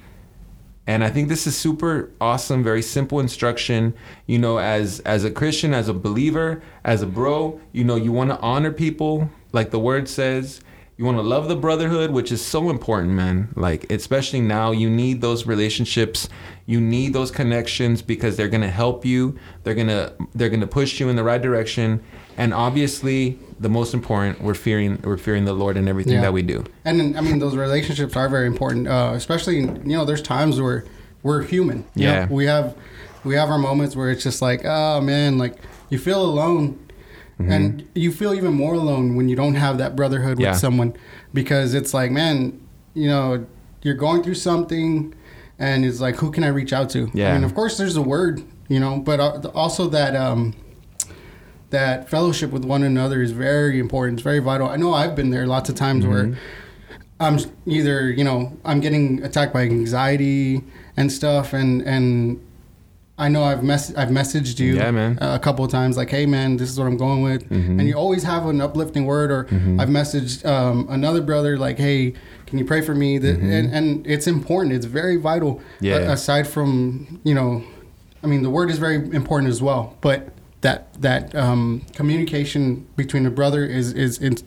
And 0.87 1.03
I 1.03 1.11
think 1.11 1.29
this 1.29 1.47
is 1.47 1.57
super 1.57 2.13
awesome, 2.21 2.63
very 2.63 2.83
simple 2.83 3.19
instruction. 3.19 3.95
You 4.27 4.39
know, 4.39 4.59
as 4.59 5.01
as 5.01 5.25
a 5.25 5.31
Christian, 5.31 5.75
as 5.75 5.89
a 5.89 5.95
believer, 5.95 6.63
as 6.85 7.03
a 7.03 7.07
bro, 7.07 7.61
you 7.73 7.85
know, 7.85 7.97
you 7.97 8.13
want 8.13 8.31
to 8.31 8.39
honor 8.41 8.73
people, 8.73 9.31
like 9.53 9.71
the 9.71 9.81
word 9.81 10.09
says. 10.09 10.61
You 10.99 11.05
want 11.05 11.19
to 11.19 11.23
love 11.23 11.49
the 11.49 11.57
brotherhood, 11.57 12.11
which 12.11 12.33
is 12.33 12.43
so 12.45 12.71
important, 12.71 13.13
man. 13.13 13.49
Like 13.55 13.91
especially 13.93 14.41
now, 14.41 14.71
you 14.71 14.89
need 14.89 15.21
those 15.21 15.47
relationships. 15.47 16.29
You 16.65 16.81
need 16.81 17.13
those 17.13 17.31
connections 17.31 18.01
because 18.01 18.37
they're 18.39 18.49
gonna 18.49 18.71
help 18.71 19.05
you. 19.05 19.39
They're 19.63 19.75
gonna 19.75 20.13
they're 20.35 20.49
gonna 20.49 20.67
push 20.67 20.99
you 20.99 21.11
in 21.11 21.17
the 21.17 21.23
right 21.23 21.41
direction. 21.43 22.03
And 22.39 22.55
obviously, 22.55 23.39
the 23.61 23.69
most 23.69 23.93
important, 23.93 24.41
we're 24.41 24.55
fearing 24.55 24.99
we're 25.03 25.19
fearing 25.19 25.45
the 25.45 25.53
Lord 25.53 25.77
in 25.77 25.87
everything 25.87 26.15
Yeah. 26.15 26.23
that 26.23 26.33
we 26.33 26.41
do. 26.43 26.65
And 26.87 27.17
I 27.17 27.21
mean, 27.21 27.41
those 27.41 27.57
relationships 27.57 28.17
are 28.17 28.29
very 28.31 28.47
important, 28.47 28.89
uh, 28.89 29.13
especially 29.15 29.57
you 29.61 29.67
know. 29.85 30.07
There's 30.07 30.23
times 30.23 30.61
where 30.63 30.87
we're 31.23 31.43
human. 31.43 31.85
you 31.95 32.05
Yeah. 32.07 32.25
know? 32.25 32.35
we 32.35 32.47
have 32.47 32.75
we 33.23 33.35
have 33.35 33.51
our 33.51 33.59
moments 33.59 33.95
where 33.97 34.11
it's 34.11 34.23
just 34.23 34.41
like, 34.41 34.63
oh 34.65 35.03
man, 35.03 35.37
like 35.37 35.57
you 35.91 35.99
feel 35.99 36.23
alone, 36.25 36.79
Mm-hmm. 37.39 37.53
and 37.53 37.89
you 37.95 38.13
feel 38.13 38.33
even 38.33 38.55
more 38.55 38.73
alone 38.75 39.15
when 39.15 39.29
you 39.29 39.37
don't 39.37 39.57
have 39.57 39.77
that 39.79 39.95
brotherhood 39.95 40.39
with 40.39 40.47
Yeah. 40.47 40.53
someone, 40.53 40.95
because 41.35 41.75
it's 41.75 41.93
like, 41.93 42.11
man, 42.11 42.59
you 42.95 43.09
know, 43.09 43.45
you're 43.83 43.95
going 43.95 44.23
through 44.23 44.37
something, 44.37 45.15
and 45.59 45.85
it's 45.85 46.01
like, 46.01 46.17
who 46.17 46.31
can 46.31 46.45
I 46.45 46.49
reach 46.49 46.73
out 46.73 46.89
to? 46.91 47.11
Yeah. 47.13 47.31
I 47.31 47.35
mean, 47.35 47.45
of 47.45 47.55
course, 47.55 47.77
there's 47.77 47.95
a 47.97 48.01
word, 48.03 48.43
you 48.69 48.81
know, 48.81 49.01
but 49.01 49.21
uh, 49.21 49.51
also 49.55 49.87
that. 49.89 50.17
um 50.17 50.55
that 51.71 52.09
fellowship 52.09 52.53
with 52.53 52.65
one 52.65 52.85
another 52.85 53.21
is 53.23 53.33
very 53.33 53.81
important. 53.81 54.19
It's 54.21 54.23
very 54.25 54.39
vital. 54.39 54.69
I 54.69 54.77
know 54.77 54.95
I've 54.95 55.17
been 55.17 55.31
there 55.31 55.49
lots 55.49 55.69
of 55.69 55.75
times 55.75 56.07
where 56.07 56.39
I'm 57.19 57.39
either 57.67 58.09
you 58.09 58.23
know 58.23 58.57
I'm 58.65 58.79
getting 58.81 59.21
attacked 59.25 59.53
by 59.53 59.63
anxiety 59.63 60.63
and 60.97 61.11
stuff, 61.11 61.53
and 61.53 61.83
and 61.83 62.41
I 63.19 63.29
know 63.29 63.43
I've 63.45 63.63
mess 63.63 63.95
I've 63.95 64.11
messaged 64.11 64.59
you 64.61 64.77
Yeah, 64.77 64.91
man. 64.91 65.19
a 65.21 65.39
couple 65.39 65.65
of 65.65 65.71
times 65.71 65.97
like, 65.97 66.11
hey 66.11 66.27
man, 66.27 66.57
this 66.59 66.69
is 66.71 66.79
what 66.79 66.87
I'm 66.87 66.99
going 66.99 67.23
with, 67.23 67.49
Mm-hmm. 67.49 67.81
and 67.81 67.89
you 67.89 67.95
always 67.95 68.23
have 68.25 68.47
an 68.47 68.61
uplifting 68.61 69.07
word. 69.07 69.31
Or 69.31 69.47
I've 69.81 69.89
messaged 69.89 70.45
um, 70.45 70.87
another 70.91 71.23
brother 71.23 71.57
like, 71.59 71.79
hey, 71.79 72.13
can 72.47 72.59
you 72.59 72.65
pray 72.65 72.83
for 72.83 72.95
me? 72.95 73.17
That, 73.19 73.39
and, 73.39 73.73
and 73.75 74.07
it's 74.07 74.27
important. 74.27 74.75
It's 74.75 74.85
very 74.87 75.17
vital. 75.17 75.57
Mm-hmm. 75.57 75.85
Yeah. 75.85 75.97
A- 75.97 76.13
aside 76.13 76.47
from 76.47 77.21
you 77.25 77.35
know, 77.35 77.65
I 78.23 78.27
mean, 78.27 78.43
the 78.43 78.51
word 78.51 78.71
is 78.71 78.79
very 78.79 78.97
important 78.97 79.51
as 79.51 79.63
well, 79.63 79.97
but. 80.01 80.29
That 80.63 81.01
that 81.03 81.33
um, 81.35 81.83
communication 81.95 82.87
between 82.97 83.25
a 83.27 83.31
brother 83.31 83.65
is 83.65 83.93
is 83.93 84.19
it's, 84.19 84.43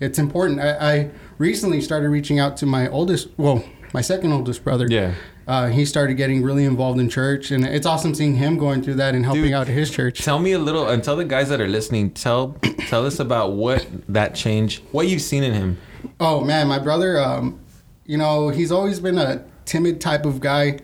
it's 0.00 0.18
important. 0.18 0.58
I, 0.60 0.70
I 0.94 1.10
recently 1.38 1.80
started 1.82 2.08
reaching 2.08 2.40
out 2.40 2.56
to 2.56 2.66
my 2.66 2.88
oldest, 2.88 3.28
well, 3.36 3.62
my 3.92 4.00
second 4.00 4.32
oldest 4.32 4.64
brother 4.64 4.86
Yeah. 4.88 5.14
uh, 5.46 5.68
he 5.68 5.84
started 5.84 6.14
getting 6.14 6.42
really 6.42 6.64
involved 6.64 6.98
in 7.00 7.08
church, 7.08 7.50
and 7.50 7.64
it's 7.64 7.86
awesome 7.86 8.14
seeing 8.14 8.36
him 8.36 8.58
going 8.58 8.82
through 8.82 8.94
that 8.94 9.14
and 9.14 9.24
helping 9.24 9.44
Dude. 9.44 9.52
out 9.52 9.68
his 9.68 9.90
church. 9.90 10.22
Tell 10.22 10.38
me 10.38 10.52
a 10.52 10.58
little, 10.58 10.88
and 10.88 11.02
tell 11.02 11.16
the 11.16 11.24
guys 11.24 11.48
that 11.50 11.60
are 11.60 11.68
listening. 11.68 12.10
Tell 12.12 12.56
tell 12.88 13.04
us 13.06 13.18
about 13.20 13.52
what 13.52 13.86
that 14.08 14.34
change, 14.34 14.82
what 14.92 15.08
you've 15.08 15.22
seen 15.22 15.42
in 15.44 15.52
him. 15.52 15.78
Oh 16.20 16.40
man, 16.40 16.68
my 16.68 16.78
brother, 16.78 17.20
um, 17.20 17.60
you 18.06 18.16
know, 18.18 18.48
he's 18.48 18.72
always 18.72 18.98
been 19.00 19.18
a 19.18 19.44
timid 19.64 20.00
type 20.00 20.24
of 20.26 20.40
guy. 20.40 20.78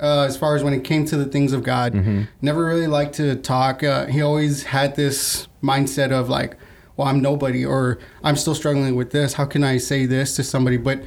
Uh, 0.00 0.22
as 0.26 0.36
far 0.36 0.56
as 0.56 0.64
when 0.64 0.72
it 0.72 0.82
came 0.84 1.04
to 1.04 1.16
the 1.16 1.26
things 1.26 1.52
of 1.52 1.62
God, 1.62 1.94
never 2.40 2.64
really 2.64 2.86
liked 2.86 3.14
to 3.16 3.36
talk. 3.36 3.84
Uh, 3.84 4.06
he 4.06 4.22
always 4.22 4.64
had 4.64 4.96
this 4.96 5.46
mindset 5.62 6.10
of 6.10 6.28
like, 6.30 6.56
"Well, 6.96 7.06
I'm 7.08 7.20
nobody," 7.20 7.64
or 7.64 7.98
"I'm 8.24 8.34
still 8.36 8.54
struggling 8.54 8.96
with 8.96 9.10
this. 9.10 9.34
How 9.34 9.44
can 9.44 9.62
I 9.62 9.76
say 9.76 10.06
this 10.06 10.34
to 10.36 10.42
somebody?" 10.42 10.76
But 10.78 11.02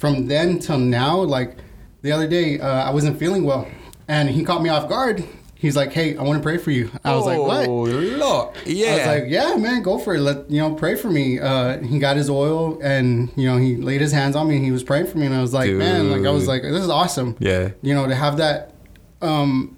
from 0.00 0.26
then 0.26 0.58
till 0.58 0.78
now, 0.78 1.18
like 1.20 1.56
the 2.02 2.10
other 2.12 2.26
day, 2.26 2.58
uh, 2.58 2.66
I 2.88 2.90
wasn't 2.90 3.18
feeling 3.18 3.44
well, 3.44 3.68
and 4.08 4.28
he 4.28 4.42
caught 4.44 4.62
me 4.62 4.70
off 4.70 4.88
guard. 4.88 5.22
He's 5.54 5.76
like, 5.76 5.92
"Hey, 5.92 6.16
I 6.16 6.22
want 6.22 6.38
to 6.38 6.42
pray 6.42 6.56
for 6.56 6.70
you." 6.70 6.90
I 7.04 7.14
was 7.14 7.26
like, 7.26 7.38
"What?" 7.38 7.68
Oh, 7.68 7.82
Lord. 7.84 8.56
Yeah. 8.64 8.88
I 8.88 8.96
was 8.96 9.06
like, 9.06 9.24
yeah, 9.28 9.56
man, 9.56 9.82
go 9.82 9.98
for 9.98 10.14
it. 10.14 10.20
Let 10.20 10.50
you 10.50 10.58
know, 10.62 10.74
pray 10.74 10.94
for 10.96 11.10
me. 11.10 11.38
Uh, 11.38 11.78
he 11.82 11.98
got 11.98 12.16
his 12.16 12.30
oil, 12.30 12.80
and 12.82 13.30
you 13.36 13.46
know, 13.46 13.58
he 13.58 13.76
laid 13.76 14.00
his 14.00 14.10
hands 14.12 14.34
on 14.36 14.48
me, 14.48 14.56
and 14.56 14.64
he 14.64 14.72
was 14.72 14.82
praying 14.82 15.08
for 15.08 15.18
me, 15.18 15.26
and 15.26 15.34
I 15.34 15.42
was 15.42 15.52
like, 15.52 15.70
man, 15.70 16.10
like 16.10 16.24
I 16.24 16.30
was 16.30 16.48
like, 16.48 16.62
this 16.62 16.82
is 16.82 16.88
awesome. 16.88 17.36
yeah. 17.38 17.72
You 17.82 17.94
know, 17.94 18.06
to 18.08 18.14
have 18.14 18.38
that, 18.38 18.72
um, 19.20 19.76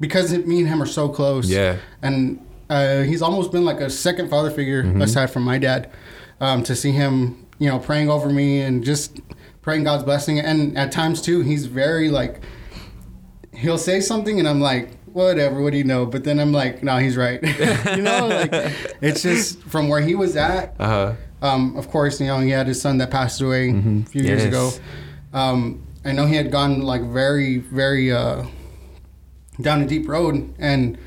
because 0.00 0.32
me 0.44 0.60
and 0.60 0.68
him 0.68 0.82
are 0.82 0.86
so 0.86 1.08
close. 1.08 1.48
Yeah. 1.48 1.76
and 2.02 2.46
uh, 2.68 3.02
he's 3.02 3.20
almost 3.22 3.50
been 3.52 3.64
like 3.64 3.80
a 3.80 3.90
second 3.90 4.28
father 4.28 4.50
figure 4.50 4.82
Mm-hmm. 4.84 5.02
aside 5.02 5.30
from 5.30 5.42
my 5.44 5.58
dad. 5.58 5.90
Um, 6.42 6.62
to 6.64 6.76
see 6.76 6.92
him, 6.92 7.39
you 7.60 7.68
know, 7.68 7.78
praying 7.78 8.10
over 8.10 8.28
me 8.28 8.60
and 8.60 8.82
just 8.82 9.20
praying 9.62 9.84
God's 9.84 10.02
blessing, 10.02 10.40
and 10.40 10.76
at 10.76 10.90
times 10.90 11.22
too, 11.22 11.42
he's 11.42 11.66
very 11.66 12.10
like 12.10 12.40
he'll 13.54 13.78
say 13.78 14.00
something 14.00 14.38
and 14.38 14.48
I'm 14.48 14.60
like, 14.60 14.96
whatever, 15.12 15.62
what 15.62 15.72
do 15.72 15.78
you 15.78 15.84
know? 15.84 16.06
But 16.06 16.24
then 16.24 16.40
I'm 16.40 16.52
like, 16.52 16.82
no, 16.82 16.96
he's 16.96 17.16
right. 17.16 17.40
you 17.96 18.02
know, 18.02 18.26
like 18.26 18.50
it's 19.00 19.22
just 19.22 19.62
from 19.64 19.88
where 19.88 20.00
he 20.00 20.14
was 20.14 20.34
at. 20.36 20.74
Uh 20.80 20.86
huh. 20.86 21.14
Um, 21.42 21.76
of 21.76 21.88
course, 21.88 22.20
you 22.20 22.26
know, 22.26 22.38
he 22.40 22.50
had 22.50 22.66
his 22.66 22.80
son 22.80 22.98
that 22.98 23.10
passed 23.10 23.40
away 23.40 23.70
a 23.70 24.04
few 24.08 24.22
years 24.22 24.44
ago. 24.44 24.70
Um, 25.32 25.86
I 26.04 26.12
know 26.12 26.26
he 26.26 26.34
had 26.34 26.50
gone 26.50 26.82
like 26.82 27.02
very, 27.02 27.58
very 27.58 28.12
uh, 28.12 28.44
down 29.60 29.82
a 29.82 29.86
deep 29.86 30.08
road, 30.08 30.54
and 30.58 30.98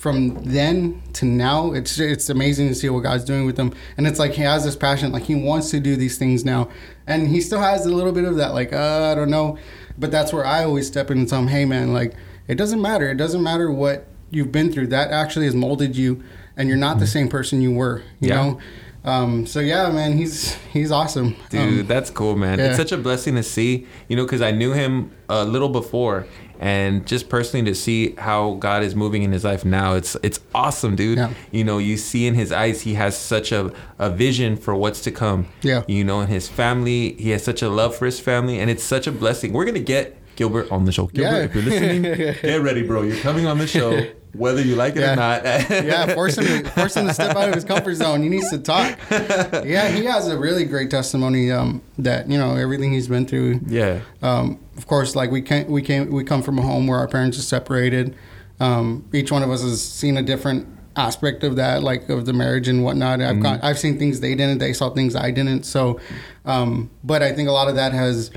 from 0.00 0.42
then 0.44 1.02
to 1.12 1.26
now, 1.26 1.72
it's 1.72 1.98
it's 2.00 2.30
amazing 2.30 2.68
to 2.68 2.74
see 2.74 2.88
what 2.88 3.02
God's 3.02 3.24
doing 3.24 3.44
with 3.44 3.58
him. 3.58 3.70
And 3.98 4.06
it's 4.06 4.18
like 4.18 4.32
he 4.32 4.42
has 4.42 4.64
this 4.64 4.74
passion, 4.74 5.12
like 5.12 5.24
he 5.24 5.34
wants 5.34 5.70
to 5.72 5.78
do 5.80 5.94
these 5.94 6.16
things 6.16 6.42
now, 6.42 6.70
and 7.06 7.28
he 7.28 7.40
still 7.42 7.60
has 7.60 7.84
a 7.84 7.92
little 7.94 8.12
bit 8.12 8.24
of 8.24 8.36
that, 8.36 8.54
like 8.54 8.72
uh, 8.72 9.10
I 9.12 9.14
don't 9.14 9.30
know, 9.30 9.58
but 9.98 10.10
that's 10.10 10.32
where 10.32 10.46
I 10.46 10.64
always 10.64 10.86
step 10.86 11.10
in 11.10 11.18
and 11.18 11.28
tell 11.28 11.40
him, 11.40 11.48
hey 11.48 11.66
man, 11.66 11.92
like 11.92 12.14
it 12.48 12.54
doesn't 12.56 12.80
matter. 12.80 13.10
It 13.10 13.16
doesn't 13.18 13.42
matter 13.42 13.70
what 13.70 14.06
you've 14.30 14.50
been 14.52 14.72
through. 14.72 14.86
That 14.86 15.10
actually 15.10 15.44
has 15.44 15.54
molded 15.54 15.94
you, 15.96 16.22
and 16.56 16.66
you're 16.68 16.78
not 16.78 16.98
the 16.98 17.06
same 17.06 17.28
person 17.28 17.60
you 17.60 17.72
were. 17.72 18.02
You 18.20 18.28
Yeah. 18.30 18.36
know. 18.36 18.58
Um, 19.04 19.46
so 19.46 19.60
yeah, 19.60 19.90
man, 19.90 20.16
he's 20.16 20.54
he's 20.72 20.90
awesome, 20.90 21.36
Dude, 21.50 21.60
Um, 21.60 21.86
that's 21.86 22.10
cool, 22.10 22.36
man. 22.36 22.58
yeah. 22.58 22.66
It's 22.68 22.76
such 22.76 22.92
a 22.92 22.98
blessing 22.98 23.34
to 23.36 23.42
see, 23.42 23.86
you 24.08 24.16
know, 24.16 24.24
because 24.24 24.40
I 24.42 24.50
knew 24.50 24.72
him 24.72 25.10
a 25.28 25.44
little 25.44 25.68
before, 25.70 26.26
and 26.60 27.06
just 27.06 27.28
personally 27.30 27.64
to 27.64 27.74
see 27.74 28.14
how 28.18 28.54
God 28.60 28.82
is 28.84 28.94
moving 28.94 29.22
in 29.22 29.32
his 29.32 29.42
life 29.44 29.64
now, 29.64 29.94
it's 29.94 30.14
it's 30.22 30.38
awesome, 30.54 30.94
dude. 30.94 31.18
Yeah. 31.18 31.32
You 31.50 31.64
know, 31.64 31.78
you 31.78 31.96
see 31.96 32.26
in 32.26 32.34
his 32.34 32.52
eyes, 32.52 32.82
he 32.82 32.94
has 32.94 33.16
such 33.18 33.50
a, 33.50 33.72
a 33.98 34.10
vision 34.10 34.56
for 34.56 34.74
what's 34.76 35.00
to 35.02 35.10
come. 35.10 35.46
Yeah. 35.62 35.82
You 35.88 36.04
know, 36.04 36.20
in 36.20 36.28
his 36.28 36.48
family, 36.48 37.14
he 37.14 37.30
has 37.30 37.42
such 37.42 37.62
a 37.62 37.68
love 37.70 37.96
for 37.96 38.04
his 38.04 38.20
family, 38.20 38.60
and 38.60 38.70
it's 38.70 38.84
such 38.84 39.06
a 39.06 39.12
blessing. 39.12 39.52
We're 39.54 39.64
gonna 39.64 39.80
get 39.80 40.16
Gilbert 40.36 40.70
on 40.70 40.84
the 40.84 40.92
show. 40.92 41.06
Gilbert, 41.06 41.36
Yeah. 41.36 41.44
if 41.44 41.54
you're 41.54 41.64
listening, 41.64 42.02
get 42.42 42.60
ready, 42.62 42.82
bro. 42.82 43.02
You're 43.02 43.16
coming 43.16 43.46
on 43.46 43.58
the 43.58 43.66
show, 43.66 44.06
whether 44.32 44.60
you 44.62 44.76
like 44.76 44.94
it 44.96 45.00
Yeah. 45.00 45.12
or 45.12 45.16
not. 45.16 45.44
yeah, 45.70 46.14
force 46.14 46.38
him 46.38 46.44
to 46.64 46.70
force 46.70 46.96
him 46.96 47.06
to 47.08 47.14
step 47.14 47.36
out 47.36 47.48
of 47.48 47.54
his 47.54 47.64
comfort 47.64 47.94
zone. 47.94 48.22
He 48.22 48.28
needs 48.28 48.50
to 48.50 48.58
talk. 48.58 48.98
Yeah, 49.10 49.88
he 49.88 50.04
has 50.04 50.28
a 50.28 50.38
really 50.38 50.64
great 50.64 50.90
testimony. 50.90 51.50
Um, 51.50 51.82
that 51.98 52.28
you 52.30 52.38
know 52.38 52.54
everything 52.56 52.92
he's 52.92 53.08
been 53.08 53.26
through. 53.26 53.60
yeah. 53.66 54.00
Um, 54.22 54.58
of 54.76 54.86
course, 54.86 55.14
like 55.16 55.30
we 55.30 55.42
came, 55.42 55.66
we 55.68 55.82
came, 55.82 56.10
we 56.10 56.24
come 56.24 56.42
from 56.42 56.58
a 56.58 56.62
home 56.62 56.86
where 56.86 56.98
our 56.98 57.08
parents 57.08 57.38
are 57.38 57.42
separated. 57.42 58.14
Um, 58.60 59.08
each 59.12 59.30
one 59.32 59.42
of 59.42 59.50
us 59.50 59.62
has 59.62 59.82
seen 59.82 60.16
a 60.16 60.22
different 60.22 60.66
aspect 60.96 61.44
of 61.44 61.56
that, 61.56 61.82
like 61.82 62.08
of 62.08 62.24
the 62.26 62.32
marriage 62.32 62.66
and 62.68 62.82
whatnot. 62.84 63.20
I've 63.20 63.40
got, 63.42 63.62
I've 63.64 63.78
seen 63.78 63.98
things 63.98 64.20
they 64.20 64.34
didn't, 64.34 64.58
they 64.58 64.72
saw 64.72 64.90
things 64.90 65.14
I 65.16 65.30
didn't. 65.30 65.64
So, 65.64 66.00
um, 66.44 66.90
but 67.04 67.22
I 67.22 67.32
think 67.32 67.48
a 67.48 67.52
lot 67.52 67.68
of 67.68 67.74
that 67.76 67.92
has, 67.92 68.30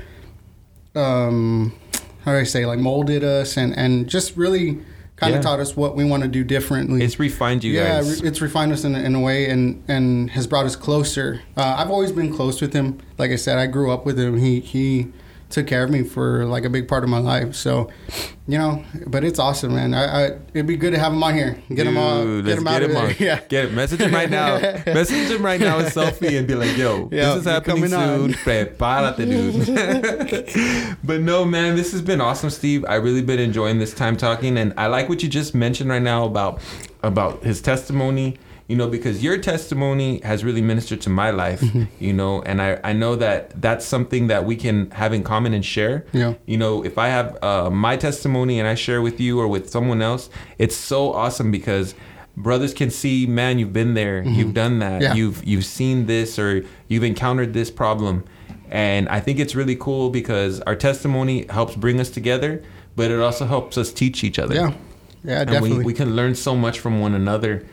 um, 0.94 1.72
how 2.24 2.32
do 2.32 2.38
I 2.38 2.44
say, 2.44 2.66
like 2.66 2.78
molded 2.78 3.24
us 3.24 3.56
and 3.56 3.76
and 3.76 4.08
just 4.08 4.36
really 4.36 4.80
kind 5.16 5.32
Yeah. 5.32 5.38
of 5.38 5.44
taught 5.44 5.60
us 5.60 5.76
what 5.76 5.94
we 5.96 6.04
want 6.04 6.22
to 6.22 6.28
do 6.28 6.42
differently. 6.44 7.02
It's 7.04 7.18
refined 7.18 7.62
you 7.64 7.72
yeah, 7.72 8.00
guys. 8.00 8.20
re- 8.22 8.28
it's 8.28 8.40
refined 8.40 8.72
us 8.72 8.84
in, 8.84 8.94
a- 8.94 9.00
in 9.00 9.14
a 9.14 9.20
way 9.20 9.48
and 9.48 9.82
and 9.88 10.30
has 10.30 10.46
brought 10.46 10.66
us 10.66 10.76
closer. 10.76 11.40
Uh, 11.56 11.76
I've 11.78 11.90
always 11.90 12.12
been 12.12 12.32
close 12.34 12.60
with 12.60 12.72
him. 12.72 12.98
Like 13.18 13.30
I 13.30 13.36
said, 13.36 13.58
I 13.58 13.66
grew 13.66 13.90
up 13.92 14.04
with 14.04 14.18
him. 14.18 14.38
He 14.38 14.60
he 14.60 15.12
took 15.50 15.66
care 15.66 15.84
of 15.84 15.90
me 15.90 16.02
for 16.02 16.44
like 16.46 16.64
a 16.64 16.70
big 16.70 16.88
part 16.88 17.04
of 17.04 17.10
my 17.10 17.18
life. 17.18 17.54
So, 17.54 17.90
you 18.46 18.58
know, 18.58 18.84
but 19.06 19.24
it's 19.24 19.38
awesome, 19.38 19.74
man. 19.74 19.94
I, 19.94 20.04
I 20.04 20.24
it'd 20.52 20.66
be 20.66 20.76
good 20.76 20.92
to 20.92 20.98
have 20.98 21.12
him 21.12 21.22
on 21.22 21.34
here. 21.34 21.62
Get 21.72 21.86
him 21.86 21.96
on. 21.96 22.44
Get 22.44 22.58
him 22.58 22.66
out 22.66 22.82
of 22.82 22.90
there. 22.90 23.06
on. 23.06 23.14
Yeah. 23.18 23.40
Get 23.48 23.66
it. 23.66 23.72
Message 23.72 24.00
him 24.00 24.12
right 24.12 24.28
now. 24.30 24.58
Message 24.86 25.30
him 25.30 25.44
right 25.44 25.60
now 25.60 25.76
with 25.76 25.94
selfie 25.94 26.38
and 26.38 26.46
be 26.46 26.54
like, 26.54 26.76
yo, 26.76 27.08
Yeah, 27.12 27.34
this 27.34 27.38
is 27.38 27.44
happening 27.44 27.88
soon. 27.88 28.32
Prepárate, 28.32 29.16
dude. 29.16 30.96
but 31.04 31.20
no, 31.20 31.44
man, 31.44 31.76
this 31.76 31.92
has 31.92 32.02
been 32.02 32.20
awesome, 32.20 32.50
Steve. 32.50 32.84
I 32.88 32.96
really 32.96 33.22
been 33.22 33.38
enjoying 33.38 33.78
this 33.78 33.94
time 33.94 34.16
talking, 34.16 34.58
and 34.58 34.74
I 34.76 34.88
like 34.88 35.08
what 35.08 35.22
you 35.22 35.28
just 35.28 35.54
mentioned 35.54 35.90
right 35.90 36.02
now 36.02 36.24
about 36.24 36.60
about 37.02 37.42
his 37.44 37.60
testimony. 37.62 38.38
You 38.66 38.76
know, 38.76 38.88
because 38.88 39.22
your 39.22 39.36
testimony 39.36 40.20
has 40.22 40.42
really 40.42 40.62
ministered 40.62 41.00
to 41.02 41.10
my 41.10 41.30
life. 41.30 41.60
Mm-hmm. 41.60 41.84
You 41.98 42.12
know, 42.14 42.40
and 42.42 42.62
I 42.62 42.80
I 42.82 42.92
know 42.94 43.14
that 43.16 43.60
that's 43.60 43.84
something 43.84 44.28
that 44.28 44.44
we 44.46 44.56
can 44.56 44.90
have 44.92 45.12
in 45.12 45.22
common 45.22 45.52
and 45.52 45.64
share. 45.64 46.06
Yeah. 46.12 46.34
You 46.46 46.56
know, 46.56 46.82
if 46.84 46.96
I 46.96 47.08
have 47.08 47.36
uh, 47.42 47.68
my 47.70 47.96
testimony 47.96 48.58
and 48.60 48.66
I 48.68 48.74
share 48.74 49.02
with 49.02 49.20
you 49.20 49.38
or 49.38 49.48
with 49.48 49.68
someone 49.68 50.00
else, 50.00 50.30
it's 50.58 50.76
so 50.76 51.12
awesome 51.12 51.50
because 51.50 51.94
brothers 52.36 52.72
can 52.74 52.90
see, 52.90 53.26
man, 53.26 53.58
you've 53.58 53.72
been 53.72 53.94
there, 53.94 54.22
you've 54.24 54.54
done 54.54 54.78
that, 54.80 54.92
Mm-hmm. 54.94 55.02
Yeah. 55.02 55.14
you've 55.14 55.44
you've 55.44 55.64
seen 55.66 56.06
this 56.06 56.38
or 56.38 56.64
you've 56.88 57.04
encountered 57.04 57.52
this 57.52 57.70
problem, 57.70 58.24
and 58.70 59.08
I 59.10 59.20
think 59.20 59.38
it's 59.40 59.54
really 59.54 59.76
cool 59.76 60.08
because 60.10 60.60
our 60.62 60.74
testimony 60.76 61.46
helps 61.50 61.76
bring 61.76 62.00
us 62.00 62.08
together, 62.10 62.62
but 62.96 63.10
it 63.10 63.20
also 63.20 63.44
helps 63.44 63.76
us 63.76 63.92
teach 63.92 64.24
each 64.24 64.38
other 64.38 64.54
Yeah. 64.54 64.72
Yeah, 65.22 65.40
and 65.40 65.50
definitely. 65.50 65.78
we, 65.78 65.84
we 65.84 65.94
can 65.94 66.16
learn 66.16 66.34
so 66.34 66.54
much 66.56 66.80
from 66.80 67.00
one 67.00 67.14
another 67.14 67.64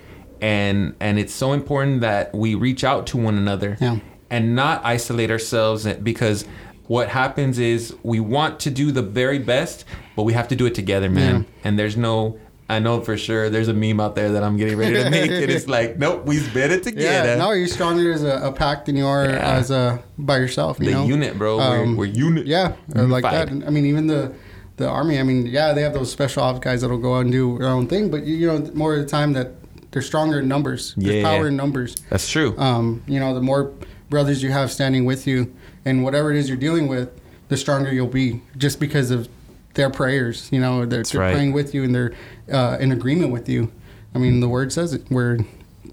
and 0.41 0.95
and 0.99 1.19
it's 1.19 1.33
so 1.33 1.53
important 1.53 2.01
that 2.01 2.33
we 2.33 2.55
reach 2.55 2.83
out 2.83 3.07
to 3.07 3.17
one 3.17 3.37
another 3.37 3.77
Yeah. 3.79 3.97
and 4.29 4.55
not 4.55 4.81
isolate 4.83 5.29
ourselves 5.31 5.85
because 6.01 6.45
what 6.87 7.07
happens 7.09 7.59
is 7.59 7.93
we 8.03 8.19
want 8.19 8.59
to 8.61 8.71
do 8.71 8.91
the 8.91 9.01
very 9.01 9.39
best 9.39 9.85
but 10.15 10.23
we 10.23 10.33
have 10.33 10.47
to 10.49 10.55
do 10.55 10.65
it 10.65 10.75
together 10.75 11.09
man 11.09 11.35
Yeah. 11.41 11.49
and 11.63 11.79
there's 11.79 11.95
no 11.95 12.37
I 12.69 12.79
know 12.79 13.01
for 13.01 13.17
sure 13.17 13.49
there's 13.49 13.67
a 13.67 13.73
meme 13.73 13.99
out 13.99 14.15
there 14.15 14.31
that 14.31 14.43
I'm 14.43 14.55
getting 14.57 14.77
ready 14.77 14.95
to 15.03 15.09
make 15.17 15.29
and 15.29 15.51
it's 15.51 15.67
like 15.67 15.97
nope 15.99 16.25
we've 16.25 16.51
better 16.53 16.79
together 16.79 17.27
yeah, 17.29 17.35
no, 17.35 17.51
you're 17.51 17.67
stronger 17.67 18.11
as 18.11 18.23
a, 18.23 18.39
a 18.43 18.51
pack 18.51 18.85
than 18.85 18.95
you 18.95 19.05
are 19.05 19.25
Yeah. 19.25 19.55
as 19.57 19.71
a 19.71 20.01
by 20.17 20.37
yourself. 20.37 20.79
You 20.79 20.85
the 20.85 20.91
know? 20.93 21.05
unit 21.05 21.37
bro 21.37 21.59
Um, 21.59 21.95
we're, 21.97 22.07
we're 22.07 22.13
unit 22.13 22.47
Yeah, 22.47 22.73
or 22.95 23.03
like 23.03 23.23
that. 23.23 23.49
I 23.49 23.69
mean, 23.69 23.85
even 23.85 24.07
the 24.07 24.33
the 24.77 24.87
army. 24.87 25.19
I 25.19 25.23
mean, 25.23 25.45
yeah, 25.45 25.73
they 25.73 25.81
have 25.83 25.93
those 25.93 26.09
special 26.11 26.41
ops 26.43 26.59
guys 26.59 26.81
that'll 26.81 26.97
go 26.97 27.15
out 27.15 27.21
and 27.25 27.31
do 27.31 27.57
their 27.59 27.67
own 27.67 27.85
thing, 27.87 28.09
but 28.09 28.25
you, 28.25 28.35
you 28.35 28.47
know, 28.47 28.57
more 28.73 28.95
of 28.95 29.01
the 29.01 29.05
time 29.05 29.33
that 29.33 29.51
they're 29.91 30.01
stronger 30.01 30.39
in 30.39 30.47
numbers. 30.47 30.93
There's 30.97 31.17
Yeah. 31.17 31.23
power 31.23 31.47
in 31.47 31.55
numbers. 31.55 31.95
that's 32.09 32.29
true 32.29 32.55
Um, 32.57 33.03
you 33.07 33.19
know, 33.19 33.33
the 33.33 33.41
more 33.41 33.71
brothers 34.09 34.41
you 34.43 34.51
have 34.51 34.71
standing 34.71 35.05
with 35.05 35.25
you, 35.27 35.53
and 35.85 36.03
whatever 36.03 36.31
it 36.31 36.37
is 36.37 36.47
you're 36.49 36.57
dealing 36.57 36.87
with, 36.87 37.09
the 37.49 37.57
stronger 37.57 37.91
you'll 37.91 38.07
be, 38.07 38.41
just 38.57 38.79
because 38.79 39.11
of 39.11 39.27
their 39.73 39.89
prayers. 39.89 40.49
You 40.51 40.59
know, 40.59 40.85
they're, 40.85 41.03
they're 41.03 41.21
right. 41.21 41.33
praying 41.33 41.53
with 41.53 41.73
you 41.73 41.83
and 41.83 41.93
they're 41.95 42.13
uh, 42.51 42.77
in 42.79 42.91
agreement 42.91 43.31
with 43.31 43.47
you. 43.49 43.71
I 44.13 44.17
mean, 44.19 44.39
the 44.41 44.49
word 44.49 44.73
says 44.73 44.93
it. 44.93 45.03
Where 45.09 45.39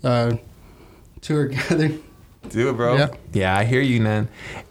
uh, 0.03 0.37
two 1.21 1.37
are 1.37 1.47
gathered. 1.49 2.01
Do 2.49 2.71
it, 2.71 2.73
bro. 2.75 2.97
Yeah. 2.97 3.09
Yeah. 3.33 3.57
I 3.57 3.65
hear 3.65 3.81
you, 3.81 4.01
man. 4.01 4.29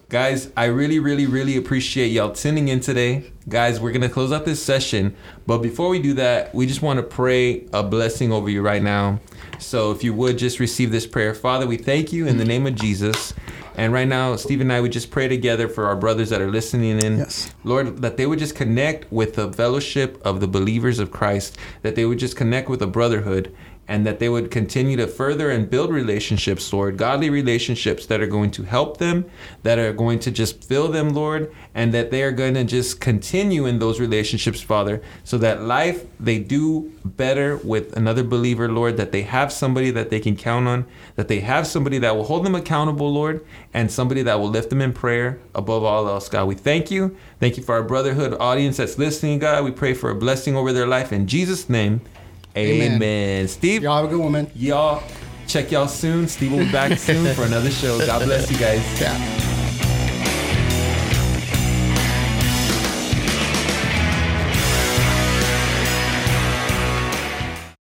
Guys, 0.10 0.50
I 0.56 0.66
really, 0.66 1.00
really, 1.00 1.26
really 1.26 1.58
appreciate 1.58 2.08
y'all 2.08 2.32
tuning 2.32 2.70
in 2.70 2.80
today. 2.80 3.30
Guys, 3.50 3.82
we're 3.82 3.92
going 3.92 4.04
to 4.04 4.10
close 4.10 4.32
out 4.32 4.46
this 4.46 4.64
session. 4.64 5.14
But 5.46 5.58
before 5.58 5.90
we 5.90 6.02
do 6.02 6.14
that, 6.14 6.56
we 6.56 6.66
just 6.66 6.82
want 6.82 6.96
to 6.96 7.04
pray 7.04 7.66
a 7.74 7.84
blessing 7.84 8.32
over 8.32 8.50
you 8.50 8.62
right 8.62 8.82
now. 8.82 9.20
So 9.60 9.92
if 9.92 10.06
you 10.06 10.14
would 10.14 10.38
just 10.38 10.62
receive 10.62 10.92
this 10.92 11.06
prayer. 11.06 11.34
Father, 11.34 11.68
we 11.68 11.76
thank 11.76 12.14
you 12.14 12.26
in 12.26 12.38
the 12.38 12.46
name 12.46 12.66
of 12.66 12.76
Jesus. 12.76 13.34
And 13.76 13.92
right 13.92 14.08
now, 14.08 14.38
Steve 14.38 14.62
and 14.62 14.72
I 14.72 14.80
would 14.80 14.94
just 14.94 15.12
pray 15.12 15.28
together 15.28 15.68
for 15.68 15.88
our 15.88 15.96
brothers 15.98 16.30
that 16.30 16.40
are 16.40 16.50
listening 16.50 17.04
in. 17.04 17.18
Yes. 17.18 17.54
Lord, 17.66 17.98
that 17.98 18.16
they 18.16 18.26
would 18.26 18.40
just 18.40 18.56
connect 18.56 19.12
with 19.12 19.36
the 19.36 19.52
fellowship 19.52 20.26
of 20.26 20.40
the 20.40 20.48
believers 20.48 21.00
of 21.00 21.12
Christ, 21.12 21.58
that 21.82 21.96
they 21.96 22.06
would 22.06 22.18
just 22.18 22.38
connect 22.38 22.70
with 22.70 22.82
a 22.82 22.88
brotherhood, 22.88 23.54
and 23.88 24.06
that 24.06 24.20
they 24.20 24.28
would 24.28 24.52
continue 24.52 24.98
to 24.98 25.08
further 25.08 25.50
and 25.50 25.70
build 25.70 25.92
relationships, 25.92 26.72
Lord, 26.74 26.98
godly 26.98 27.30
relationships 27.30 28.06
that 28.08 28.22
are 28.22 28.28
going 28.28 28.52
to 28.52 28.64
help 28.64 28.98
them, 28.98 29.26
that 29.64 29.80
are 29.80 29.94
going 29.94 30.20
to 30.20 30.32
just 30.32 30.64
fill 30.64 30.90
them, 30.90 31.10
Lord, 31.10 31.54
and 31.74 31.94
that 31.94 32.12
they 32.12 32.24
are 32.24 32.32
going 32.32 32.56
to 32.56 32.64
just 32.64 33.00
continue 33.00 33.66
in 33.66 33.80
those 33.80 34.00
relationships, 34.00 34.62
Father, 34.62 35.02
so 35.24 35.38
that 35.38 35.62
life 35.62 36.06
they 36.20 36.40
do 36.40 36.92
better 37.06 37.58
with 37.58 37.96
another 37.96 38.24
believer, 38.24 38.68
Lord, 38.70 38.98
that 38.98 39.12
they 39.12 39.22
have 39.22 39.54
somebody 39.54 39.92
that 39.92 40.10
they 40.10 40.20
can 40.20 40.36
count 40.36 40.68
on, 40.68 40.86
that 41.16 41.30
they 41.30 41.40
have 41.40 41.66
somebody 41.66 41.98
that 42.00 42.16
will 42.16 42.26
hold 42.26 42.46
them 42.46 42.56
accountable, 42.56 43.12
Lord, 43.14 43.46
and 43.74 43.92
somebody 43.92 44.22
that 44.24 44.40
will 44.40 44.50
lift 44.50 44.70
them 44.70 44.82
in 44.82 44.92
prayer 44.92 45.40
above 45.56 45.84
all 45.84 46.08
else, 46.10 46.28
God. 46.28 46.48
We 46.48 46.56
thank 46.56 46.92
you. 46.92 47.16
Thank 47.40 47.56
you 47.56 47.64
for 47.64 47.76
our 47.76 47.84
brotherhood 47.84 48.36
audience 48.40 48.78
that's 48.78 48.98
listening, 48.98 49.40
God. 49.40 49.64
We 49.64 49.72
pray 49.72 49.94
for 49.94 50.10
a 50.10 50.16
blessing 50.16 50.56
over 50.56 50.74
their 50.74 50.88
life 50.88 51.14
in 51.14 51.28
Jesus' 51.28 51.70
name. 51.70 52.02
Amen. 52.58 52.94
Amen. 52.96 53.48
Steve, 53.48 53.84
Y'all 53.84 53.96
have 53.98 54.06
a 54.06 54.08
good 54.08 54.20
one, 54.20 54.32
man. 54.32 54.52
y'all 54.56 55.04
check 55.48 55.72
y'all 55.72 55.88
soon. 55.88 56.28
Steve 56.28 56.52
will 56.52 56.60
be 56.66 56.72
back 56.72 56.98
soon 57.00 57.34
for 57.36 57.44
another 57.44 57.72
show. 57.72 57.98
God 58.06 58.26
bless 58.26 58.52
you 58.52 58.58
guys. 58.58 58.82
Yeah. 59.02 59.47